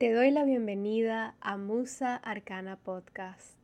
[0.00, 3.58] Te doy la bienvenida a Musa Arcana Podcast.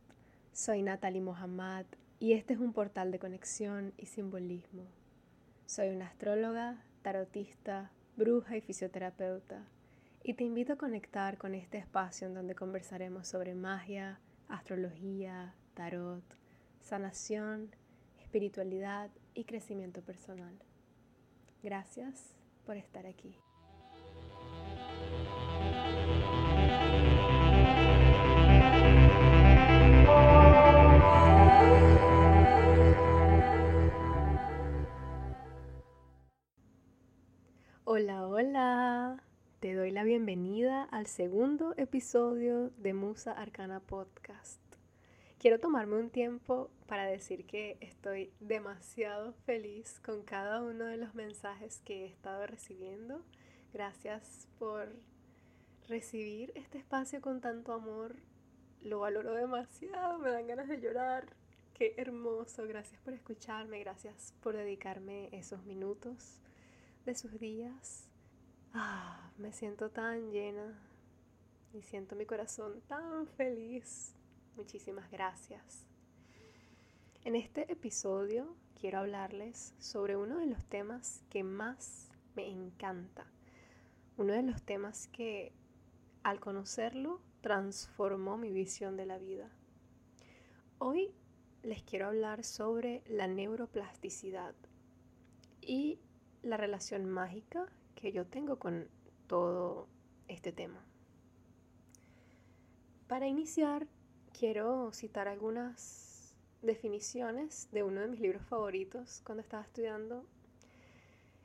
[0.53, 1.87] Soy Natalie Mohammad
[2.19, 4.83] y este es un portal de conexión y simbolismo.
[5.65, 9.63] Soy una astróloga, tarotista, bruja y fisioterapeuta
[10.21, 16.23] y te invito a conectar con este espacio en donde conversaremos sobre magia, astrología, tarot,
[16.81, 17.75] sanación,
[18.21, 20.53] espiritualidad y crecimiento personal.
[21.63, 23.39] Gracias por estar aquí.
[37.99, 39.23] Hola, hola.
[39.59, 44.61] Te doy la bienvenida al segundo episodio de Musa Arcana Podcast.
[45.39, 51.15] Quiero tomarme un tiempo para decir que estoy demasiado feliz con cada uno de los
[51.15, 53.23] mensajes que he estado recibiendo.
[53.73, 54.93] Gracias por
[55.87, 58.15] recibir este espacio con tanto amor.
[58.83, 61.25] Lo valoro demasiado, me dan ganas de llorar.
[61.73, 62.67] Qué hermoso.
[62.67, 66.43] Gracias por escucharme, gracias por dedicarme esos minutos
[67.07, 68.09] de sus días.
[68.73, 70.77] Ah, me siento tan llena
[71.73, 74.13] y siento mi corazón tan feliz.
[74.57, 75.87] Muchísimas gracias.
[77.23, 83.25] En este episodio quiero hablarles sobre uno de los temas que más me encanta.
[84.17, 85.53] Uno de los temas que
[86.23, 89.49] al conocerlo transformó mi visión de la vida.
[90.77, 91.15] Hoy
[91.63, 94.55] les quiero hablar sobre la neuroplasticidad
[95.61, 96.01] y
[96.43, 98.87] la relación mágica que yo tengo con
[99.27, 99.87] todo
[100.27, 100.83] este tema.
[103.07, 103.87] Para iniciar,
[104.37, 110.25] quiero citar algunas definiciones de uno de mis libros favoritos cuando estaba estudiando.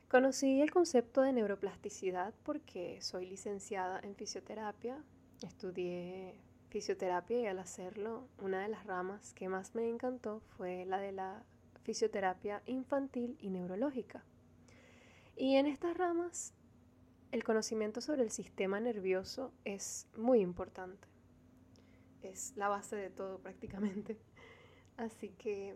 [0.09, 5.03] Conocí el concepto de neuroplasticidad porque soy licenciada en fisioterapia,
[5.41, 6.35] estudié
[6.69, 11.11] fisioterapia y al hacerlo, una de las ramas que más me encantó fue la de
[11.11, 11.43] la
[11.83, 14.23] fisioterapia infantil y neurológica.
[15.35, 16.53] Y en estas ramas,
[17.31, 21.07] el conocimiento sobre el sistema nervioso es muy importante.
[22.21, 24.19] Es la base de todo prácticamente.
[24.97, 25.75] Así que,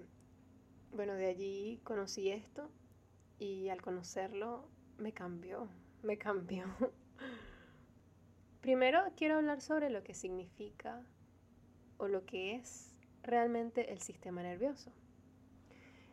[0.92, 2.70] bueno, de allí conocí esto
[3.40, 4.70] y al conocerlo
[5.00, 5.68] me cambió,
[6.04, 6.66] me cambió.
[8.62, 11.02] Primero quiero hablar sobre lo que significa
[11.98, 14.92] o lo que es realmente el sistema nervioso.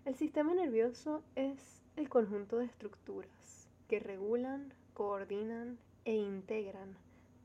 [0.06, 6.97] El sistema nervioso es el conjunto de estructuras que regulan, coordinan e integran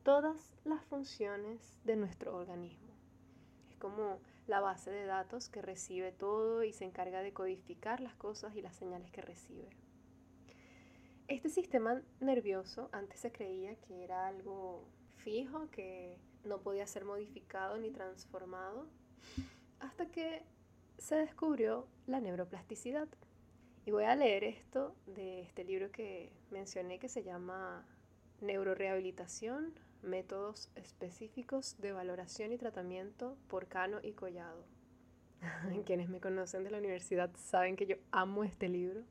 [0.03, 2.93] todas las funciones de nuestro organismo.
[3.69, 8.15] Es como la base de datos que recibe todo y se encarga de codificar las
[8.15, 9.69] cosas y las señales que recibe.
[11.27, 17.77] Este sistema nervioso antes se creía que era algo fijo, que no podía ser modificado
[17.77, 18.87] ni transformado,
[19.79, 20.41] hasta que
[20.97, 23.07] se descubrió la neuroplasticidad.
[23.89, 27.83] Y voy a leer esto de este libro que mencioné que se llama
[28.39, 29.73] Neurorehabilitación,
[30.03, 34.63] métodos específicos de valoración y tratamiento por Cano y Collado.
[35.87, 39.01] Quienes me conocen de la universidad saben que yo amo este libro.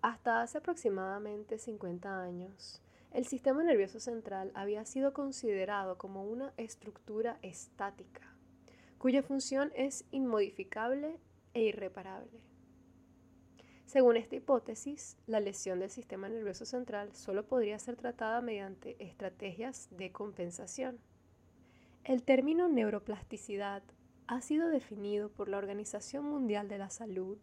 [0.00, 2.80] Hasta hace aproximadamente 50 años,
[3.10, 8.34] el sistema nervioso central había sido considerado como una estructura estática,
[8.96, 11.18] cuya función es inmodificable
[11.52, 12.49] e irreparable.
[13.90, 19.88] Según esta hipótesis, la lesión del sistema nervioso central solo podría ser tratada mediante estrategias
[19.90, 21.00] de compensación.
[22.04, 23.82] El término neuroplasticidad
[24.28, 27.36] ha sido definido por la Organización Mundial de la Salud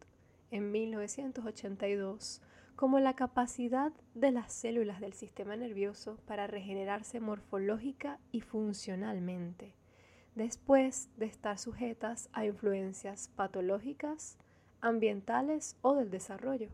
[0.49, 2.41] en 1982
[2.77, 9.75] como la capacidad de las células del sistema nervioso para regenerarse morfológica y funcionalmente,
[10.33, 14.37] después de estar sujetas a influencias patológicas,
[14.81, 16.69] ambientales o del desarrollo,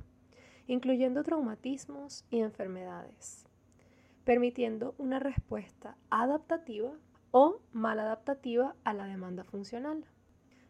[0.68, 3.46] incluyendo traumatismos y enfermedades,
[4.24, 6.94] permitiendo una respuesta adaptativa
[7.32, 10.06] o maladaptativa a la demanda funcional.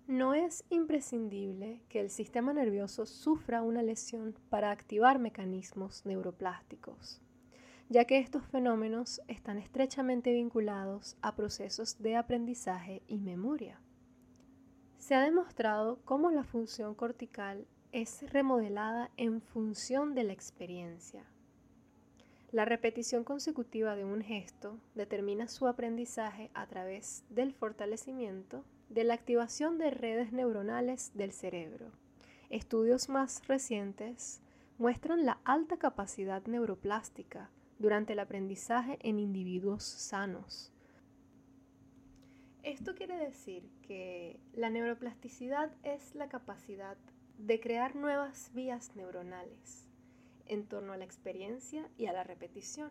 [0.07, 7.21] No es imprescindible que el sistema nervioso sufra una lesión para activar mecanismos neuroplásticos,
[7.89, 13.79] ya que estos fenómenos están estrechamente vinculados a procesos de aprendizaje y memoria.
[15.03, 21.25] Se ha demostrado cómo la función cortical es remodelada en función de la experiencia.
[22.53, 29.15] La repetición consecutiva de un gesto determina su aprendizaje a través del fortalecimiento de la
[29.15, 31.91] activación de redes neuronales del cerebro.
[32.50, 34.39] Estudios más recientes
[34.77, 40.73] muestran la alta capacidad neuroplástica durante el aprendizaje en individuos sanos,
[42.63, 46.98] Esto quiere decir que la neuroplasticidad es la capacidad
[47.38, 49.89] de crear nuevas vías neuronales
[50.45, 52.89] en torno a la experiencia y a la repetición.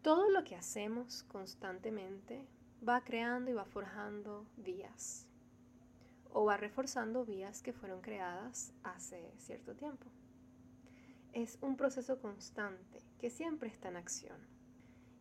[0.00, 2.46] Todo lo que hacemos constantemente
[2.88, 5.26] va creando y va forjando vías
[6.32, 10.06] o va reforzando vías que fueron creadas hace cierto tiempo.
[11.32, 14.57] Es un proceso constante que siempre está en acción.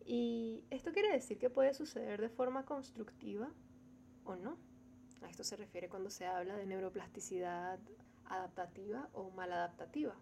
[0.10, 3.52] Y esto quiere decir que puede suceder de forma constructiva
[4.24, 4.58] o no.
[5.22, 7.78] A esto se refiere cuando se habla de neuroplasticidad
[8.24, 10.16] adaptativa o maladaptativa.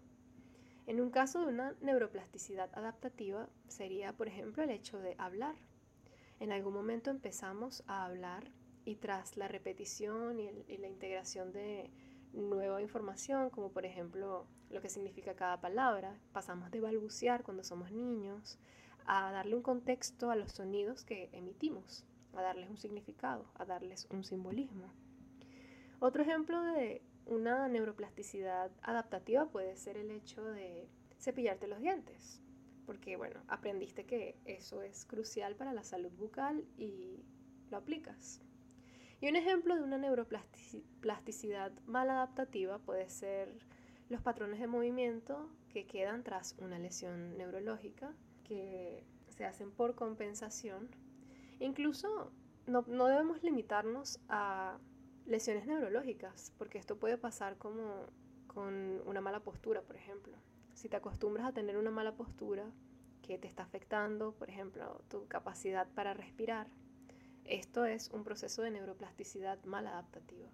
[0.88, 5.54] En un caso de una neuroplasticidad adaptativa sería, por ejemplo, el hecho de hablar.
[6.40, 8.50] En algún momento empezamos a hablar
[8.84, 11.92] y tras la repetición y, la integración de
[12.32, 17.92] nueva información, como por ejemplo lo que significa cada palabra, pasamos de balbucear cuando somos
[17.92, 18.58] niños
[19.06, 22.04] a darle un contexto a los sonidos que emitimos,
[22.34, 24.92] a darles un significado, a darles un simbolismo.
[26.00, 30.88] Otro ejemplo de una neuroplasticidad adaptativa puede ser el hecho de
[31.18, 32.42] cepillarte los dientes,
[32.84, 37.24] porque bueno, aprendiste que eso es crucial para la salud bucal y
[37.70, 38.42] lo aplicas.
[39.20, 43.48] Y un ejemplo de una neuroplasticidad mal adaptativa puede ser
[44.08, 48.14] los patrones de movimiento que quedan tras una lesión neurológica
[48.46, 50.88] que se hacen por compensación.
[51.58, 52.30] Incluso
[52.66, 54.78] no, debemos limitarnos a
[55.26, 58.06] lesiones neurológicas, porque esto puede pasar como
[58.46, 60.36] con una mala postura, por ejemplo.
[60.74, 62.70] Si te acostumbras a tener una mala postura
[63.22, 66.68] que te está afectando, por ejemplo, tu capacidad para respirar,
[67.44, 70.48] esto es un proceso de neuroplasticidad mal adaptativa.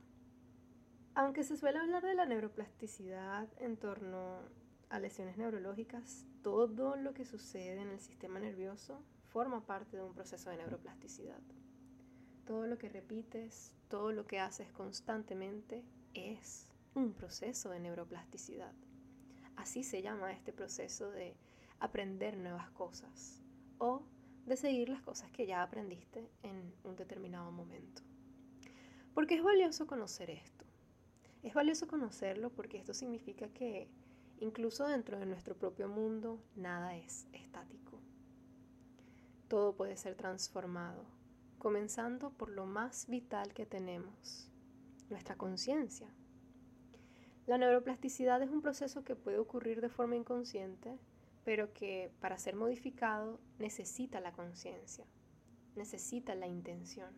[1.15, 4.41] Aunque se suele hablar de la neuroplasticidad en torno
[4.93, 10.13] a lesiones neurológicas, todo lo que sucede en el sistema nervioso forma parte de un
[10.13, 11.41] proceso de neuroplasticidad.
[12.45, 18.75] Todo lo que repites, todo lo que haces constantemente es un proceso de neuroplasticidad.
[19.57, 21.35] Así se llama este proceso de
[21.81, 23.43] aprender nuevas cosas
[23.79, 24.03] o
[24.45, 28.03] de seguir las cosas que ya aprendiste en un determinado momento.
[29.15, 30.67] Porque es valioso conocer esto.
[31.43, 33.89] Es valioso conocerlo porque esto significa que
[34.43, 38.01] Incluso dentro de nuestro propio mundo, nada es estático.
[39.47, 41.05] Todo puede ser transformado,
[41.59, 44.51] comenzando por lo más vital que tenemos,
[45.11, 46.13] nuestra conciencia.
[47.47, 50.99] La neuroplasticidad es un proceso que puede ocurrir de forma inconsciente,
[51.45, 55.07] pero que para ser modificado necesita la conciencia,
[55.77, 57.15] necesita la intención.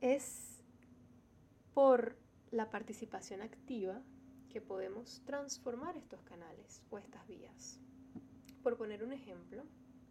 [0.00, 0.62] Es
[1.74, 2.16] por
[2.52, 4.00] la participación activa
[4.60, 7.80] podemos transformar estos canales o estas vías.
[8.62, 9.64] Por poner un ejemplo,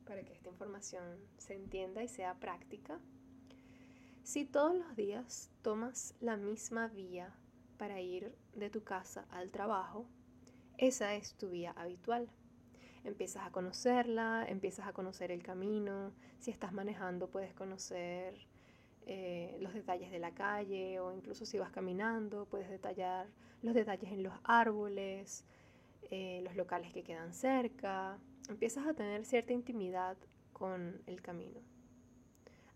[0.06, 3.00] para que esta información se entienda y sea práctica,
[4.24, 7.36] si todos los días tomas la misma vía
[7.78, 10.08] para ir de tu casa al trabajo,
[10.78, 12.30] esa es tu vía habitual.
[13.04, 18.48] Empiezas a conocerla, empiezas a conocer el camino, si estás manejando puedes conocer
[19.08, 23.28] eh, los detalles de la calle o incluso si vas caminando puedes detallar
[23.62, 25.46] los detalles en los árboles,
[26.10, 28.18] eh, los locales que quedan cerca.
[28.50, 30.18] Empiezas a tener cierta intimidad
[30.54, 31.60] con el camino.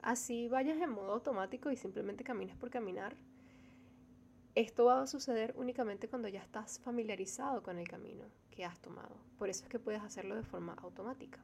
[0.02, 3.16] Así vayas en modo automático y simplemente camines por caminar.
[4.56, 9.16] Esto va a suceder únicamente cuando ya estás familiarizado con el camino que has tomado.
[9.38, 11.40] Por eso es que puedes hacerlo de forma automática.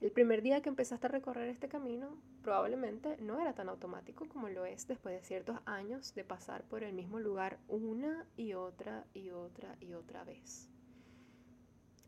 [0.00, 4.48] El primer día que empezaste a recorrer este camino probablemente no era tan automático como
[4.48, 9.04] lo es después de ciertos años de pasar por el mismo lugar una y otra
[9.12, 10.70] y otra y otra vez.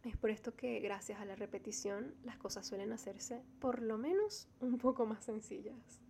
[0.04, 4.48] Es por esto que gracias a la repetición las cosas suelen hacerse por lo menos
[4.60, 6.00] un poco más sencillas.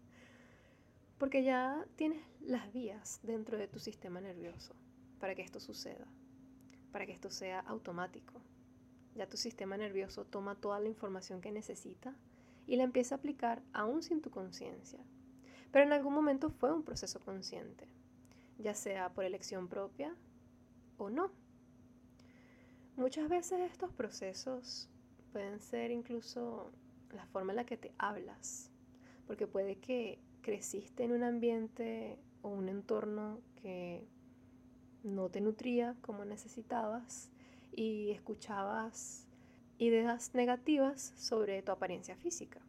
[1.18, 4.76] Porque ya tienes las vías dentro de tu sistema nervioso
[5.18, 6.06] para que esto suceda,
[6.92, 8.40] para que esto sea automático.
[9.14, 12.14] Ya tu sistema nervioso toma toda la información que necesita
[12.66, 15.00] y la empieza a aplicar aún sin tu conciencia.
[15.71, 17.88] Pero en algún momento fue un proceso consciente,
[18.59, 20.14] ya sea por elección propia
[20.99, 21.31] o no.
[22.97, 24.88] Muchas veces estos procesos
[25.33, 26.71] pueden ser incluso
[27.11, 28.71] la forma en la que te hablas,
[29.26, 34.07] porque puede que creciste en un ambiente o un entorno que
[35.02, 37.31] no te nutría como necesitabas
[37.74, 39.26] y escuchabas
[39.78, 42.60] ideas negativas sobre tu apariencia física.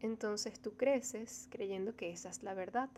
[0.00, 2.88] Entonces tú creces creyendo que esa es la verdad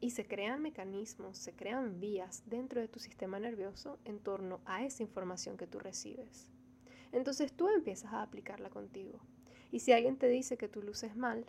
[0.00, 4.84] y se crean mecanismos, se crean vías dentro de tu sistema nervioso en torno a
[4.84, 6.48] esa información que tú recibes.
[7.12, 9.20] Entonces tú empiezas a aplicarla contigo.
[9.70, 11.46] Y si alguien te dice que tú luces mal,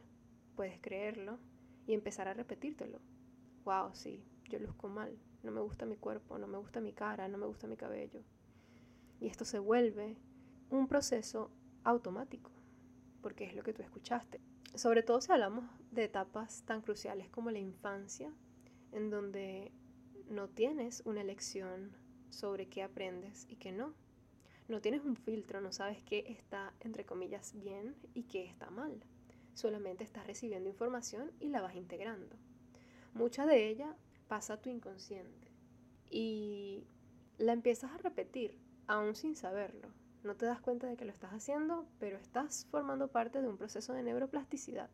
[0.56, 1.40] puedes creerlo
[1.86, 3.00] y empezar a repetírtelo.
[3.66, 7.28] Wow, sí, yo luzco mal, no me gusta mi cuerpo, no me gusta mi cara,
[7.28, 8.22] no me gusta mi cabello.
[9.20, 10.18] Y esto se vuelve
[10.70, 11.52] un proceso
[11.84, 12.52] automático,
[13.22, 14.40] porque es lo que tú escuchaste.
[14.76, 18.32] Sobre todo si hablamos de etapas tan cruciales como la infancia,
[18.92, 19.72] en donde
[20.30, 21.92] no tienes una elección
[22.30, 23.94] sobre qué aprendes y qué no.
[24.68, 29.02] No tienes un filtro, no sabes qué está, entre comillas, bien y qué está mal.
[29.54, 32.36] Solamente estás recibiendo información y la vas integrando.
[33.14, 33.96] Mucha de ella
[34.28, 35.48] pasa a tu inconsciente
[36.10, 36.84] y
[37.38, 38.58] la empiezas a repetir,
[38.88, 39.90] aún sin saberlo.
[40.24, 43.58] No te das cuenta de que lo estás haciendo, pero estás formando parte de un
[43.58, 44.90] proceso de neuroplasticidad,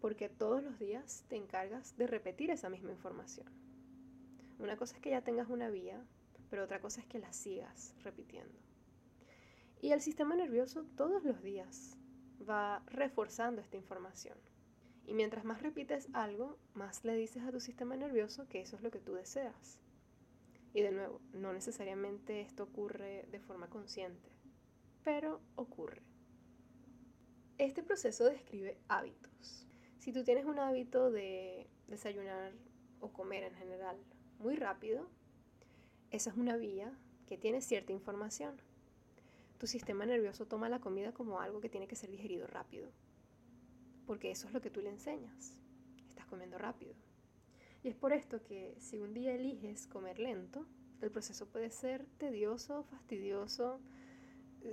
[0.00, 3.46] porque todos los días te encargas de repetir esa misma información.
[4.58, 6.02] Una cosa es que ya tengas una vía,
[6.48, 8.58] pero otra cosa es que la sigas repitiendo.
[9.80, 11.96] Y el sistema nervioso todos los días
[12.48, 14.36] va reforzando esta información.
[15.06, 18.82] Y mientras más repites algo, más le dices a tu sistema nervioso que eso es
[18.82, 19.80] lo que tú deseas.
[20.72, 24.30] Y de nuevo, no necesariamente esto ocurre de forma consciente,
[25.02, 26.02] pero ocurre.
[27.58, 29.66] Este proceso describe hábitos.
[29.98, 32.52] Si tú tienes un hábito de desayunar
[33.00, 33.98] o comer en general
[34.38, 35.10] muy rápido,
[36.10, 36.96] esa es una vía
[37.26, 38.60] que tiene cierta información.
[39.58, 42.90] Tu sistema nervioso toma la comida como algo que tiene que ser digerido rápido,
[44.06, 45.60] porque eso es lo que tú le enseñas.
[46.08, 46.94] Estás comiendo rápido.
[47.82, 50.66] Y es por esto que si un día eliges comer lento,
[51.00, 53.80] el proceso puede ser tedioso, fastidioso,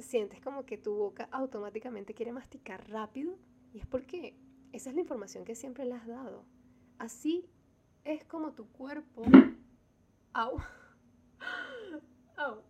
[0.01, 3.37] sientes como que tu boca automáticamente quiere masticar rápido,
[3.73, 4.35] y es porque
[4.73, 6.43] esa es la información que siempre le has dado.
[6.97, 7.49] Así
[8.03, 9.23] es como tu cuerpo...
[10.33, 10.57] Au.
[12.37, 12.61] Au.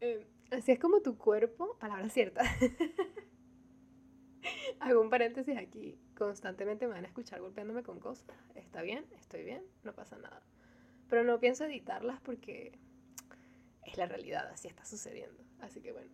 [0.00, 1.76] Eh, así es como tu cuerpo...
[1.78, 2.42] Palabra cierta.
[4.80, 5.98] Hago un paréntesis aquí.
[6.22, 8.28] Constantemente me van a escuchar golpeándome con cosas.
[8.54, 10.40] Está bien, estoy bien, no pasa nada.
[11.10, 12.78] Pero no pienso editarlas porque
[13.84, 15.42] es la realidad, así está sucediendo.
[15.58, 16.12] Así que bueno,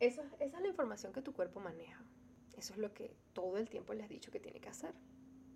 [0.00, 2.02] eso, esa es la información que tu cuerpo maneja.
[2.56, 4.92] Eso es lo que todo el tiempo le has dicho que tiene que hacer.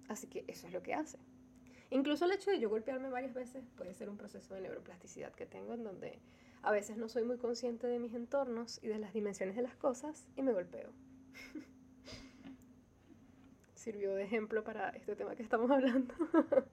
[0.07, 1.19] Así que eso es lo que hace.
[1.91, 5.45] Incluso el hecho de yo golpearme varias veces puede ser un proceso de neuroplasticidad que
[5.45, 6.21] tengo en donde
[6.63, 9.75] a veces no soy muy consciente de mis entornos y de las dimensiones de las
[9.75, 10.93] cosas y me golpeo.
[13.89, 16.13] Sirvió de ejemplo para este tema que estamos hablando.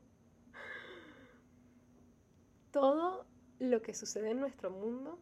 [2.73, 3.25] Todo
[3.57, 5.17] lo que sucede en nuestro mundo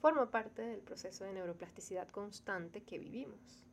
[0.00, 3.66] forma parte del proceso de neuroplasticidad constante que vivimos.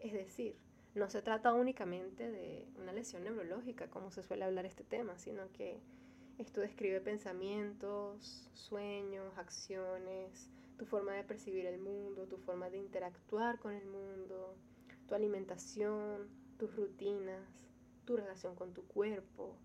[0.00, 0.56] Es decir,
[0.96, 5.52] no se trata únicamente de una lesión neurológica, como se suele hablar este tema, sino
[5.52, 5.80] que
[6.38, 13.60] esto describe pensamientos, sueños, acciones, tu forma de percibir el mundo, tu forma de interactuar
[13.60, 14.56] con el mundo,
[15.06, 17.42] tu alimentación, tus rutinas,
[18.04, 19.56] tu relación con tu cuerpo.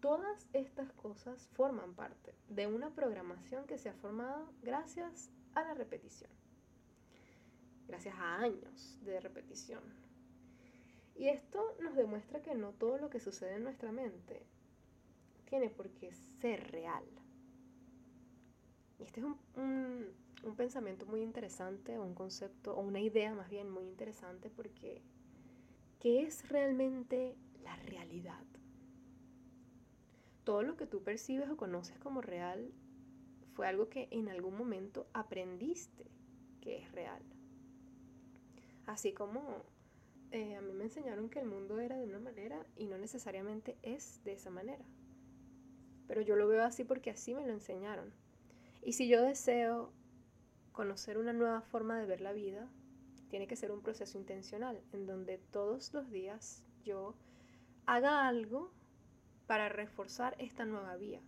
[0.00, 5.74] Todas estas cosas forman parte de una programación que se ha formado gracias a la
[5.74, 6.30] repetición,
[7.86, 9.80] gracias a años de repetición.
[11.14, 14.42] Y esto nos demuestra que no todo lo que sucede en nuestra mente
[15.48, 17.04] tiene por qué ser real.
[18.98, 19.38] Y este es un,
[20.42, 25.00] un pensamiento muy interesante, un concepto, o una idea más bien muy interesante, porque
[26.00, 28.42] ¿qué es realmente la realidad?
[30.44, 32.72] Todo lo que tú percibes o conoces como real
[33.54, 36.06] fue algo que en algún momento aprendiste
[36.60, 37.22] que es real.
[38.86, 39.62] Así como
[40.32, 43.76] eh, a mí me enseñaron que el mundo era de una manera y no necesariamente
[43.82, 44.84] es de esa manera.
[46.08, 48.12] Pero yo lo veo así porque así me lo enseñaron.
[48.82, 49.92] Y si yo deseo
[50.72, 52.68] conocer una nueva forma de ver la vida,
[53.30, 57.14] tiene que ser un proceso intencional, en donde todos los días yo
[57.86, 58.72] haga algo
[59.46, 61.22] para reforzar esta nueva vía.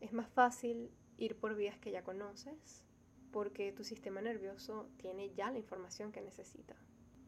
[0.00, 2.84] Es más fácil ir por vías que ya conoces,
[3.30, 6.76] porque tu sistema nervioso tiene ya la información que necesita.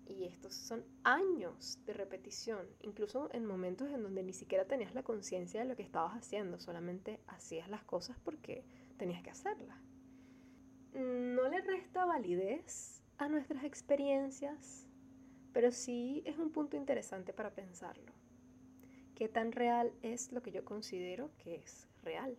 [0.06, 5.04] Y estos son años de repetición, incluso en momentos en donde ni siquiera tenías la
[5.04, 8.64] conciencia de lo que estabas haciendo, solamente hacías las cosas porque
[8.96, 9.78] tenías que hacerlas.
[10.92, 14.88] No le resta validez a nuestras experiencias,
[15.52, 18.14] pero sí es un punto interesante para pensarlo.
[19.14, 22.34] ¿Qué tan real es lo que yo considero que es real?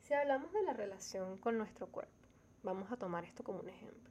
[0.00, 2.26] Si hablamos de la relación con nuestro cuerpo,
[2.62, 4.10] vamos a tomar esto como un ejemplo.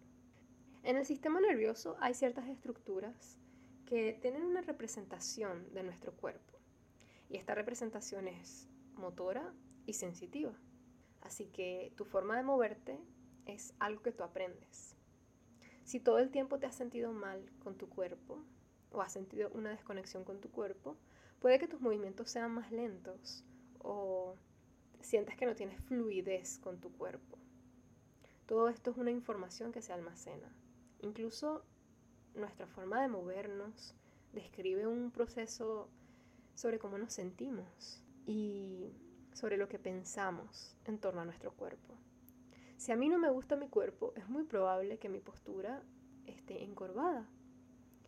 [0.84, 3.40] En el sistema nervioso hay ciertas estructuras
[3.88, 6.60] que tienen una representación de nuestro cuerpo.
[7.28, 9.52] Y esta representación es motora
[9.88, 10.54] y sensitiva.
[11.22, 13.00] Así que tu forma de moverte
[13.48, 14.99] es algo que tú aprendes.
[15.90, 18.44] Si todo el tiempo te has sentido mal con tu cuerpo,
[18.92, 20.96] o has sentido una desconexión con tu cuerpo,
[21.40, 23.44] puede que tus movimientos sean más lentos
[23.80, 24.36] o
[25.02, 27.40] sientes que no tienes fluidez con tu cuerpo.
[28.46, 30.54] Todo esto es una información que se almacena.
[31.00, 31.64] Incluso
[32.36, 33.96] nuestra forma de movernos
[34.32, 35.90] describe un proceso
[36.54, 38.94] sobre cómo nos sentimos y
[39.34, 41.96] sobre lo que pensamos en torno a nuestro cuerpo.
[42.80, 45.84] Si a mí no me gusta mi cuerpo, es muy probable que mi postura
[46.28, 47.28] esté encorvada,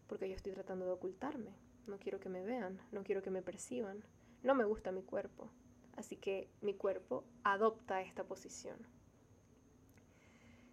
[0.07, 1.51] porque yo estoy tratando de ocultarme.
[1.87, 4.01] No quiero que me vean, no quiero que me perciban.
[4.43, 5.49] No me gusta mi cuerpo,
[5.97, 8.77] así que mi cuerpo adopta esta posición.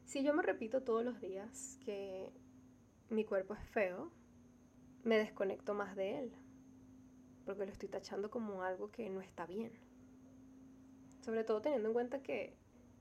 [0.04, 2.30] Si yo me repito todos los días que
[3.10, 4.12] mi cuerpo es feo,
[5.02, 6.32] me desconecto más de él,
[7.44, 9.72] porque lo estoy tachando como algo que no está bien.
[11.20, 12.56] Sobre todo teniendo en cuenta que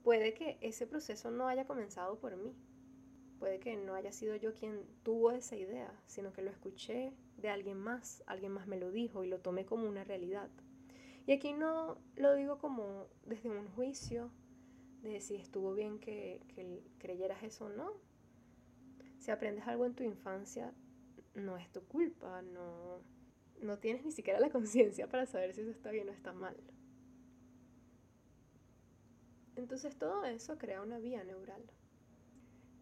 [0.08, 2.56] puede que ese proceso no haya comenzado por mí.
[3.40, 7.50] Puede que no haya sido yo quien tuvo esa idea, sino que lo escuché de
[7.50, 10.50] alguien más, alguien más me lo dijo y lo tomé como una realidad.
[11.26, 14.32] Y aquí no lo digo como desde un juicio
[15.02, 17.92] de si estuvo bien que, que creyeras eso o no.
[19.18, 20.74] Si aprendes algo en tu infancia,
[21.36, 23.02] no es tu culpa, no,
[23.60, 26.56] no tienes ni siquiera la conciencia para saber si eso está bien o está mal.
[29.58, 31.62] Entonces todo eso crea una vía neural.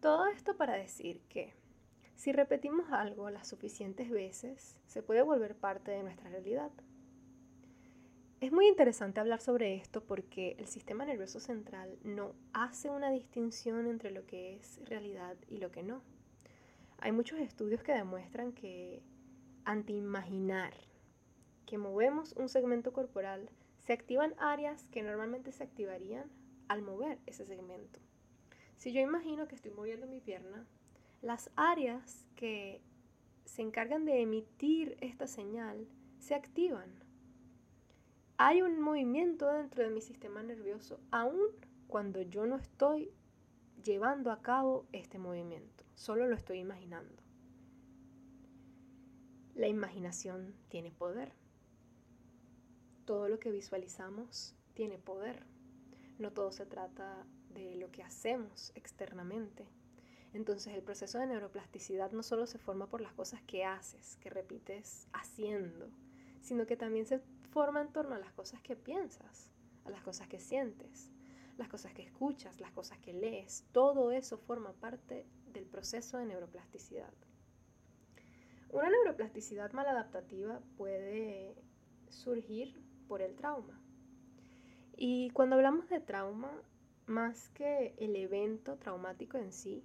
[0.00, 1.54] Todo esto para decir que
[2.14, 6.70] si repetimos algo las suficientes veces, se puede volver parte de nuestra realidad.
[8.40, 13.86] Es muy interesante hablar sobre esto porque el sistema nervioso central no hace una distinción
[13.86, 16.02] entre lo que es realidad y lo que no.
[16.98, 19.02] Hay muchos estudios que demuestran que
[19.64, 20.74] ante imaginar
[21.64, 26.30] que movemos un segmento corporal, se activan áreas que normalmente se activarían
[26.68, 28.00] al mover ese segmento.
[28.76, 30.66] Si yo imagino que estoy moviendo mi pierna,
[31.22, 32.82] las áreas que
[33.44, 35.88] se encargan de emitir esta señal
[36.18, 36.90] se activan.
[38.36, 41.40] Hay un movimiento dentro de mi sistema nervioso, aun
[41.86, 43.10] cuando yo no estoy
[43.82, 47.22] llevando a cabo este movimiento, solo lo estoy imaginando.
[49.54, 51.32] La imaginación tiene poder.
[53.06, 55.46] Todo lo que visualizamos tiene poder.
[56.18, 59.66] No todo se trata de lo que hacemos externamente.
[60.32, 64.30] Entonces el proceso de neuroplasticidad no solo se forma por las cosas que haces, que
[64.30, 65.88] repites haciendo,
[66.42, 69.50] sino que también se forma en torno a las cosas que piensas,
[69.84, 71.10] a las cosas que sientes,
[71.56, 73.64] las cosas que escuchas, las cosas que lees.
[73.72, 77.12] Todo eso forma parte del proceso de neuroplasticidad.
[78.70, 81.56] Una neuroplasticidad maladaptativa puede
[82.08, 83.80] surgir por el trauma.
[84.96, 86.50] Y cuando hablamos de trauma,
[87.06, 89.84] más que el evento traumático en sí,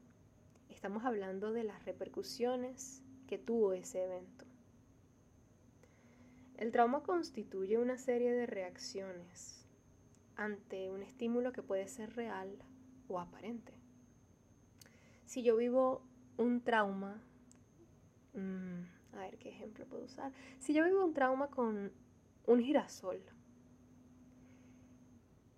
[0.70, 4.46] estamos hablando de las repercusiones que tuvo ese evento.
[6.56, 9.68] El trauma constituye una serie de reacciones
[10.38, 12.58] ante un estímulo que puede ser real
[13.10, 13.74] o aparente.
[15.26, 16.04] Si yo vivo
[16.38, 17.22] un trauma,
[18.34, 20.32] mm, a ver qué ejemplo puedo usar.
[20.60, 21.92] Si yo vivo un trauma con
[22.46, 23.22] un girasol,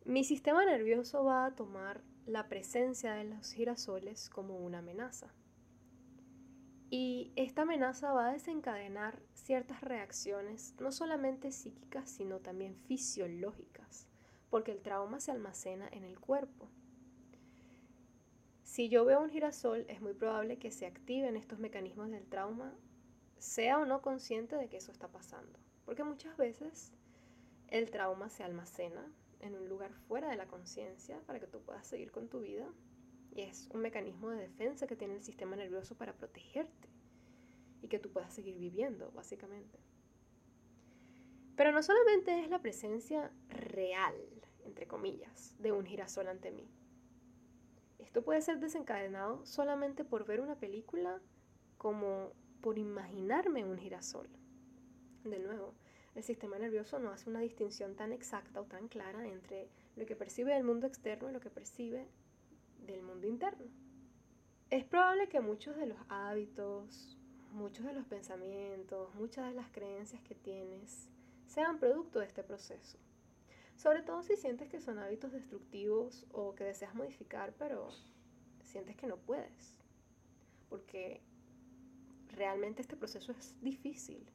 [0.05, 5.33] mi sistema nervioso va a tomar la presencia de los girasoles como una amenaza.
[6.89, 14.07] Y esta amenaza va a desencadenar ciertas reacciones, no solamente psíquicas, sino también fisiológicas,
[14.49, 16.69] porque el trauma se almacena en el cuerpo.
[18.63, 22.75] Si yo veo un girasol, es muy probable que se activen estos mecanismos del trauma,
[23.37, 26.91] sea o no consciente de que eso está pasando, porque muchas veces
[27.69, 29.11] el trauma se almacena
[29.43, 32.67] en un lugar fuera de la conciencia para que tú puedas seguir con tu vida.
[33.31, 36.89] Y es un mecanismo de defensa que tiene el sistema nervioso para protegerte
[37.81, 39.79] y que tú puedas seguir viviendo, básicamente.
[41.55, 44.15] Pero no solamente es la presencia real,
[44.65, 46.67] entre comillas, de un girasol ante mí.
[47.99, 51.21] Esto puede ser desencadenado solamente por ver una película
[51.77, 54.29] como por imaginarme un girasol.
[55.23, 55.73] De nuevo,
[56.15, 60.15] el sistema nervioso no hace una distinción tan exacta o tan clara entre lo que
[60.15, 62.07] percibe del mundo externo y lo que percibe
[62.85, 63.65] del mundo interno.
[64.69, 67.17] Es probable que muchos de los hábitos,
[67.51, 71.09] muchos de los pensamientos, muchas de las creencias que tienes
[71.47, 72.97] sean producto de este proceso.
[73.75, 77.89] Sobre todo si sientes que son hábitos destructivos o que deseas modificar, pero
[78.61, 79.79] sientes que no puedes.
[80.69, 81.21] Porque
[82.29, 84.27] realmente este proceso es difícil.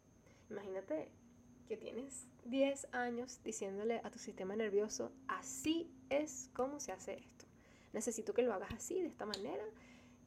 [0.51, 1.11] Imagínate
[1.69, 7.45] que tienes 10 años diciéndole a tu sistema nervioso, así es como se hace esto.
[7.93, 9.65] Necesito que lo hagas así, de esta manera,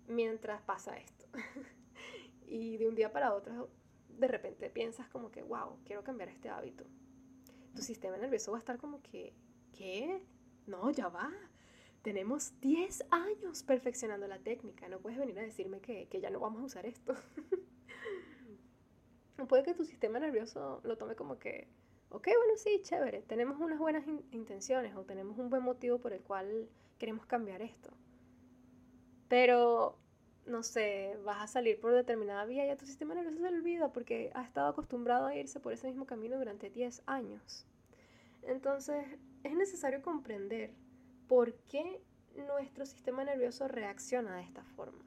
[0.08, 1.26] mientras pasa esto.
[2.48, 3.70] y de un día para otro
[4.18, 6.86] de repente piensas como que, wow, quiero cambiar este hábito.
[7.76, 9.34] Tu sistema nervioso va a estar como que,
[9.74, 10.22] ¿qué?
[10.68, 11.32] No, ya va.
[12.04, 14.88] Tenemos 10 años perfeccionando la técnica.
[14.90, 17.16] No puedes venir a decirme que, que ya no vamos a usar esto.
[19.48, 21.68] Puede que tu sistema nervioso lo tome como que,
[22.10, 26.22] ok, bueno, sí, chévere, tenemos unas buenas intenciones o tenemos un buen motivo por el
[26.22, 27.92] cual queremos cambiar esto.
[29.28, 29.98] Pero,
[30.46, 33.58] no sé, vas a salir por determinada vía y a tu sistema nervioso se le
[33.58, 37.66] olvida porque ha estado acostumbrado a irse por ese mismo camino durante 10 años.
[38.44, 39.06] Entonces,
[39.44, 40.74] es necesario comprender
[41.28, 42.02] por qué
[42.36, 45.04] nuestro sistema nervioso reacciona de esta forma.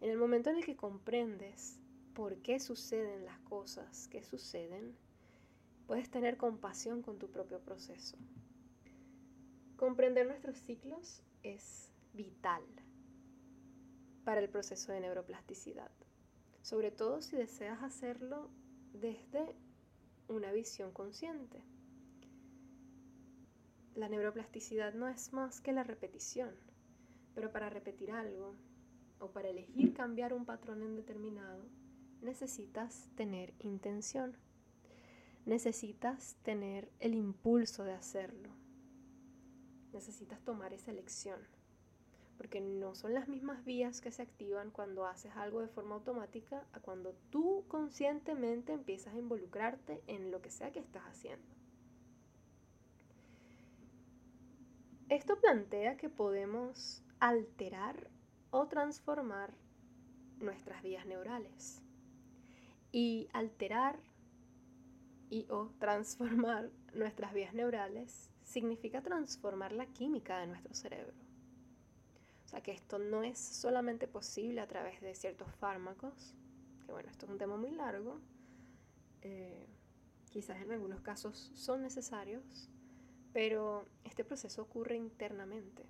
[0.00, 1.81] En el momento en el que comprendes
[2.14, 4.96] por qué suceden las cosas que suceden,
[5.86, 8.16] puedes tener compasión con tu propio proceso.
[9.76, 12.62] Comprender nuestros ciclos es vital
[14.24, 15.90] para el proceso de neuroplasticidad,
[16.62, 18.50] sobre todo si deseas hacerlo
[18.92, 19.56] desde
[20.28, 21.62] una visión consciente.
[23.94, 26.54] La neuroplasticidad no es más que la repetición,
[27.34, 28.54] pero para repetir algo
[29.18, 31.64] o para elegir cambiar un patrón indeterminado,
[32.22, 34.36] necesitas tener intención.
[35.44, 38.50] Necesitas tener el impulso de hacerlo.
[39.92, 41.40] Necesitas tomar esa elección.
[42.36, 46.66] Porque no son las mismas vías que se activan cuando haces algo de forma automática
[46.72, 51.46] a cuando tú conscientemente empiezas a involucrarte en lo que sea que estás haciendo.
[55.08, 58.10] Esto plantea que podemos alterar
[58.50, 59.54] o transformar
[60.38, 61.82] nuestras vías neurales
[62.92, 63.98] y alterar
[65.30, 71.14] y o transformar nuestras vías neurales significa transformar la química de nuestro cerebro.
[72.44, 76.34] O sea que esto no es solamente posible a través de ciertos fármacos,
[76.84, 78.20] que bueno, esto es un tema muy largo,
[79.22, 79.66] eh,
[80.30, 82.68] quizás en algunos casos son necesarios,
[83.32, 85.86] pero este proceso ocurre internamente.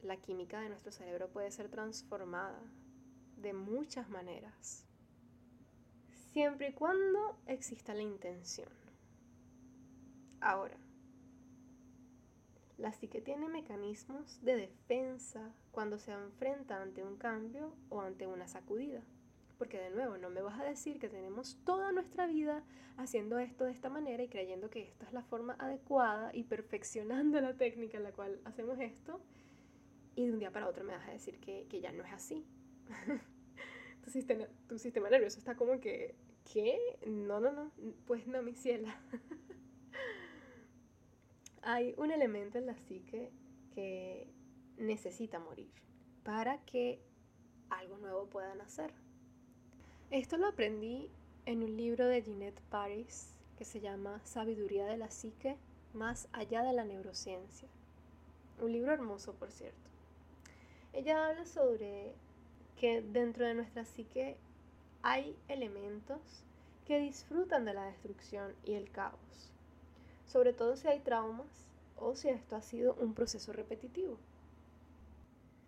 [0.00, 2.62] La química de nuestro cerebro puede ser transformada
[3.36, 4.86] de muchas maneras
[6.32, 8.68] siempre y cuando exista la intención.
[10.40, 10.76] Ahora,
[12.78, 18.48] la psique tiene mecanismos de defensa cuando se enfrenta ante un cambio o ante una
[18.48, 19.02] sacudida.
[19.58, 22.62] Porque de nuevo, no me vas a decir que tenemos toda nuestra vida
[22.96, 27.38] haciendo esto de esta manera y creyendo que esta es la forma adecuada y perfeccionando
[27.42, 29.20] la técnica en la cual hacemos esto.
[30.16, 32.12] Y de un día para otro me vas a decir que, que ya no es
[32.12, 32.46] así.
[34.02, 36.14] tu sistema, tu sistema nervioso está como que,
[36.52, 36.78] ¿qué?
[37.06, 37.70] No, no, no,
[38.06, 38.98] pues no, mi ciela.
[41.62, 43.30] Hay un elemento en la psique
[43.74, 44.26] que
[44.78, 45.70] necesita morir
[46.24, 47.00] para que
[47.68, 48.92] algo nuevo pueda nacer.
[50.10, 51.10] Esto lo aprendí
[51.46, 55.56] en un libro de Jeanette Paris que se llama Sabiduría de la Psique
[55.92, 57.68] más allá de la neurociencia.
[58.60, 59.90] Un libro hermoso, por cierto.
[60.92, 62.14] Ella habla sobre
[62.80, 64.38] que dentro de nuestra psique
[65.02, 66.18] hay elementos
[66.86, 69.52] que disfrutan de la destrucción y el caos,
[70.24, 74.16] sobre todo si hay traumas o si esto ha sido un proceso repetitivo.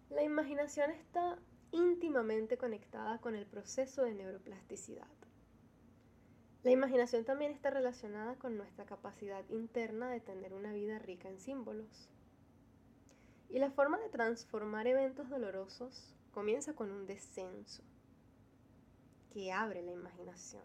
[0.09, 1.39] La imaginación está
[1.71, 5.07] íntimamente conectada con el proceso de neuroplasticidad.
[6.63, 11.39] La imaginación también está relacionada con nuestra capacidad interna de tener una vida rica en
[11.39, 12.09] símbolos.
[13.51, 17.83] Y la forma de transformar eventos dolorosos comienza con un descenso
[19.31, 20.65] que abre la imaginación.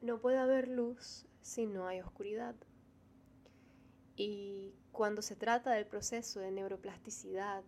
[0.00, 2.54] No puede haber luz si no hay oscuridad.
[4.16, 7.64] Y cuando se trata del proceso de neuroplasticidad,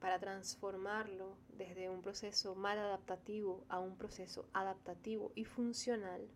[0.00, 6.28] para transformarlo desde un proceso mal adaptativo a un proceso adaptativo y funcional,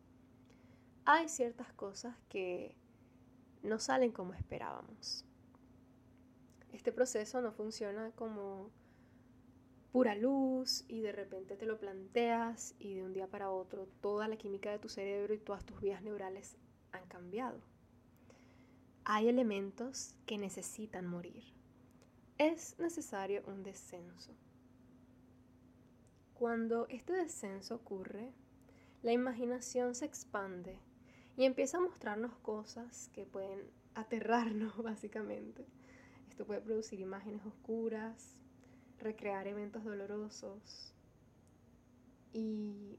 [1.05, 2.77] hay ciertas cosas que
[3.63, 5.25] no salen como esperábamos.
[6.73, 8.71] Este proceso no funciona como
[9.93, 14.29] pura luz y de repente te lo planteas y de un día para otro toda
[14.29, 16.57] la química de tu cerebro y todas tus vías neurales
[16.93, 17.61] han cambiado.
[19.05, 21.43] Hay elementos que necesitan morir.
[22.39, 24.33] Es necesario un descenso.
[26.35, 28.33] Cuando este descenso ocurre,
[29.03, 30.79] la imaginación se expande
[31.37, 35.67] y empieza a mostrarnos cosas que pueden aterrarnos básicamente.
[36.31, 38.37] Esto puede producir imágenes oscuras,
[38.99, 40.95] recrear eventos dolorosos.
[42.33, 42.99] Y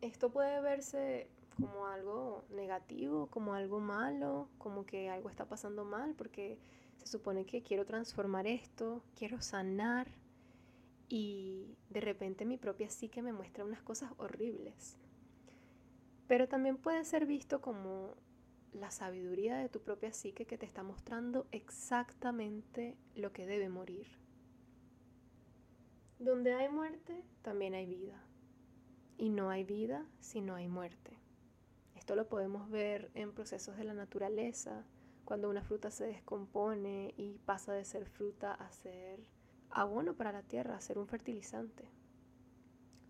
[0.00, 6.14] esto puede verse como algo negativo, como algo malo, como que algo está pasando mal,
[6.14, 6.58] porque
[6.98, 10.06] se supone que quiero transformar esto, quiero sanar.
[11.08, 14.98] y de repente mi propia psique me muestra unas cosas horribles.
[16.26, 18.14] Pero también puede ser visto como
[18.72, 24.06] la sabiduría de tu propia psique que te está mostrando exactamente lo que debe morir.
[26.18, 28.22] Donde hay muerte, también hay vida.
[29.16, 31.18] Y no hay vida si no hay muerte.
[31.94, 34.84] Esto lo podemos ver en procesos de la naturaleza,
[35.24, 39.20] cuando una fruta se descompone y pasa de ser fruta a ser
[39.70, 41.84] abono para la tierra, a ser un fertilizante.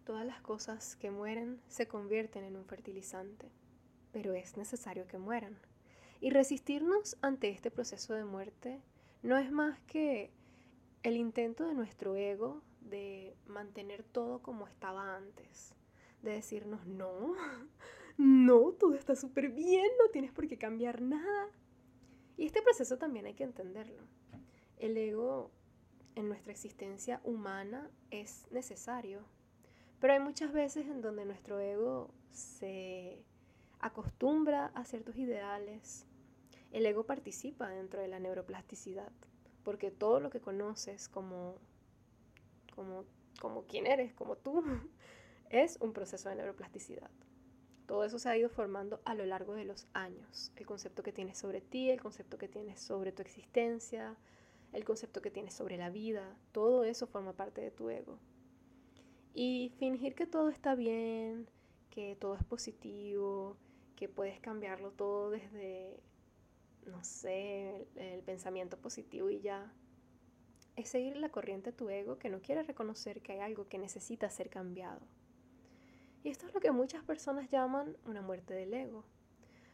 [0.05, 3.53] Todas las cosas que mueren se convierten en un fertilizante,
[4.13, 5.59] pero es necesario que mueran.
[6.21, 8.81] Y resistirnos ante este proceso de muerte
[9.23, 10.31] no es más que
[11.03, 15.75] el intento de nuestro ego de mantener todo como estaba antes,
[16.23, 17.35] de decirnos, no,
[18.17, 21.49] no, todo está súper bien, no tienes por qué cambiar nada.
[22.37, 24.03] Y este proceso también hay que entenderlo.
[24.77, 25.51] El ego
[26.15, 29.23] en nuestra existencia humana es necesario,
[30.01, 33.25] pero hay muchas veces en donde nuestro ego se
[33.81, 36.07] acostumbra a ciertos ideales.
[36.71, 39.13] El ego participa dentro de la neuroplasticidad,
[39.63, 41.57] porque todo lo que conoces como
[42.79, 43.05] como,
[43.41, 44.63] como quién eres, como tú,
[45.51, 47.11] es un proceso de neuroplasticidad.
[47.87, 50.53] Todo eso se ha ido formando a lo largo de los años.
[50.55, 54.17] El concepto que tienes sobre ti, el concepto que tienes sobre tu existencia,
[54.73, 58.19] el concepto que tienes sobre la vida, todo eso forma parte de tu ego.
[59.35, 61.49] Y fingir que todo está bien,
[61.91, 63.57] que todo es positivo,
[63.99, 65.99] que puedes cambiarlo todo desde,
[66.87, 69.73] no sé, el pensamiento positivo y ya,
[70.77, 73.77] es seguir la corriente de tu ego que no quiere reconocer que hay algo que
[73.77, 75.01] necesita ser cambiado.
[76.23, 79.05] Y esto es lo que muchas personas llaman una muerte del ego.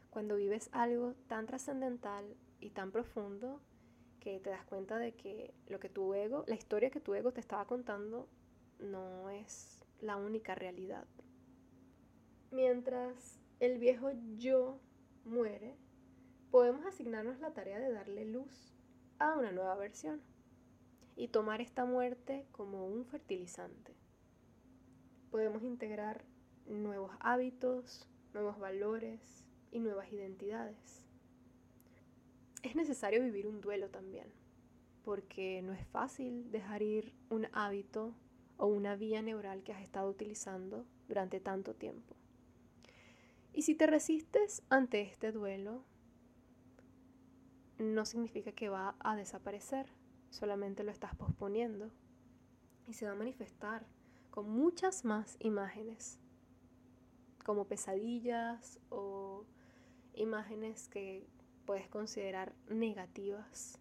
[0.08, 2.24] Cuando vives algo tan trascendental
[2.60, 3.60] y tan profundo
[4.20, 7.30] que te das cuenta de que lo que tu ego, la historia que tu ego
[7.30, 8.26] te estaba contando
[8.78, 11.04] no es la única realidad.
[12.50, 14.78] Mientras el viejo yo
[15.24, 15.74] muere,
[16.50, 18.74] podemos asignarnos la tarea de darle luz
[19.18, 20.20] a una nueva versión
[21.16, 23.94] y tomar esta muerte como un fertilizante.
[25.30, 26.24] Podemos integrar
[26.66, 31.06] nuevos hábitos, nuevos valores y nuevas identidades.
[32.62, 34.26] Es necesario vivir un duelo también,
[35.04, 38.14] porque no es fácil dejar ir un hábito
[38.58, 42.14] o una vía neural que has estado utilizando durante tanto tiempo.
[43.54, 45.84] Y si te resistes ante este duelo,
[47.78, 49.86] no significa que va a desaparecer,
[50.30, 51.92] solamente lo estás posponiendo
[52.88, 53.86] y se va a manifestar
[54.30, 56.18] con muchas más imágenes,
[57.44, 59.44] como pesadillas o
[60.14, 61.24] imágenes que
[61.64, 63.78] puedes considerar negativas,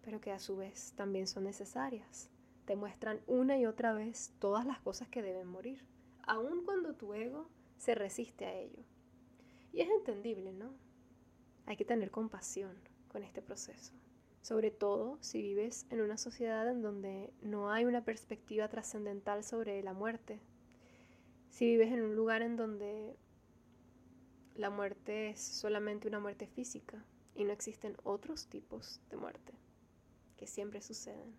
[0.00, 2.30] pero que a su vez también son necesarias.
[2.66, 5.84] Te muestran una y otra vez todas las cosas que deben morir,
[6.22, 7.48] aun cuando tu ego
[7.84, 8.82] se resiste a ello.
[9.72, 10.74] Y es entendible, ¿no?
[11.66, 12.76] Hay que tener compasión
[13.08, 13.92] con este proceso
[14.44, 19.82] sobre todo si vives en una sociedad en donde no hay una perspectiva trascendental sobre
[19.82, 20.38] la muerte,
[21.48, 23.16] si vives en un lugar en donde
[24.54, 27.02] la muerte es solamente una muerte física
[27.34, 29.54] y no existen otros tipos de muerte
[30.36, 31.34] que siempre suceden.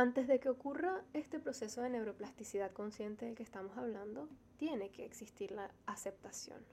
[0.00, 5.04] Antes de que ocurra este proceso de neuroplasticidad consciente del que estamos hablando, tiene que
[5.04, 6.64] existir la aceptación.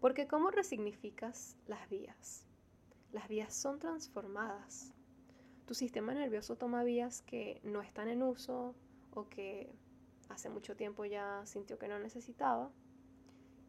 [0.00, 2.48] Porque ¿cómo resignificas las vías?
[3.12, 4.92] Las vías son transformadas.
[5.66, 8.74] Tu sistema nervioso toma vías que no están en uso
[9.12, 9.72] o que
[10.30, 12.72] hace mucho tiempo ya sintió que no necesitaba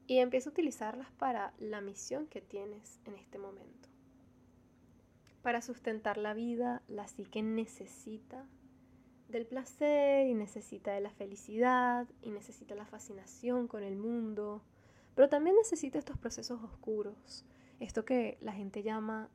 [0.08, 3.85] y empieza a utilizarlas para la misión que tienes en este momento.
[5.46, 8.48] Para sustentar la vida, la psique necesita
[9.30, 14.64] del placer y necesita de la felicidad y necesita la fascinación con el mundo
[15.16, 17.46] pero también necesita estos procesos oscuros,
[17.80, 19.30] esto que la gente llama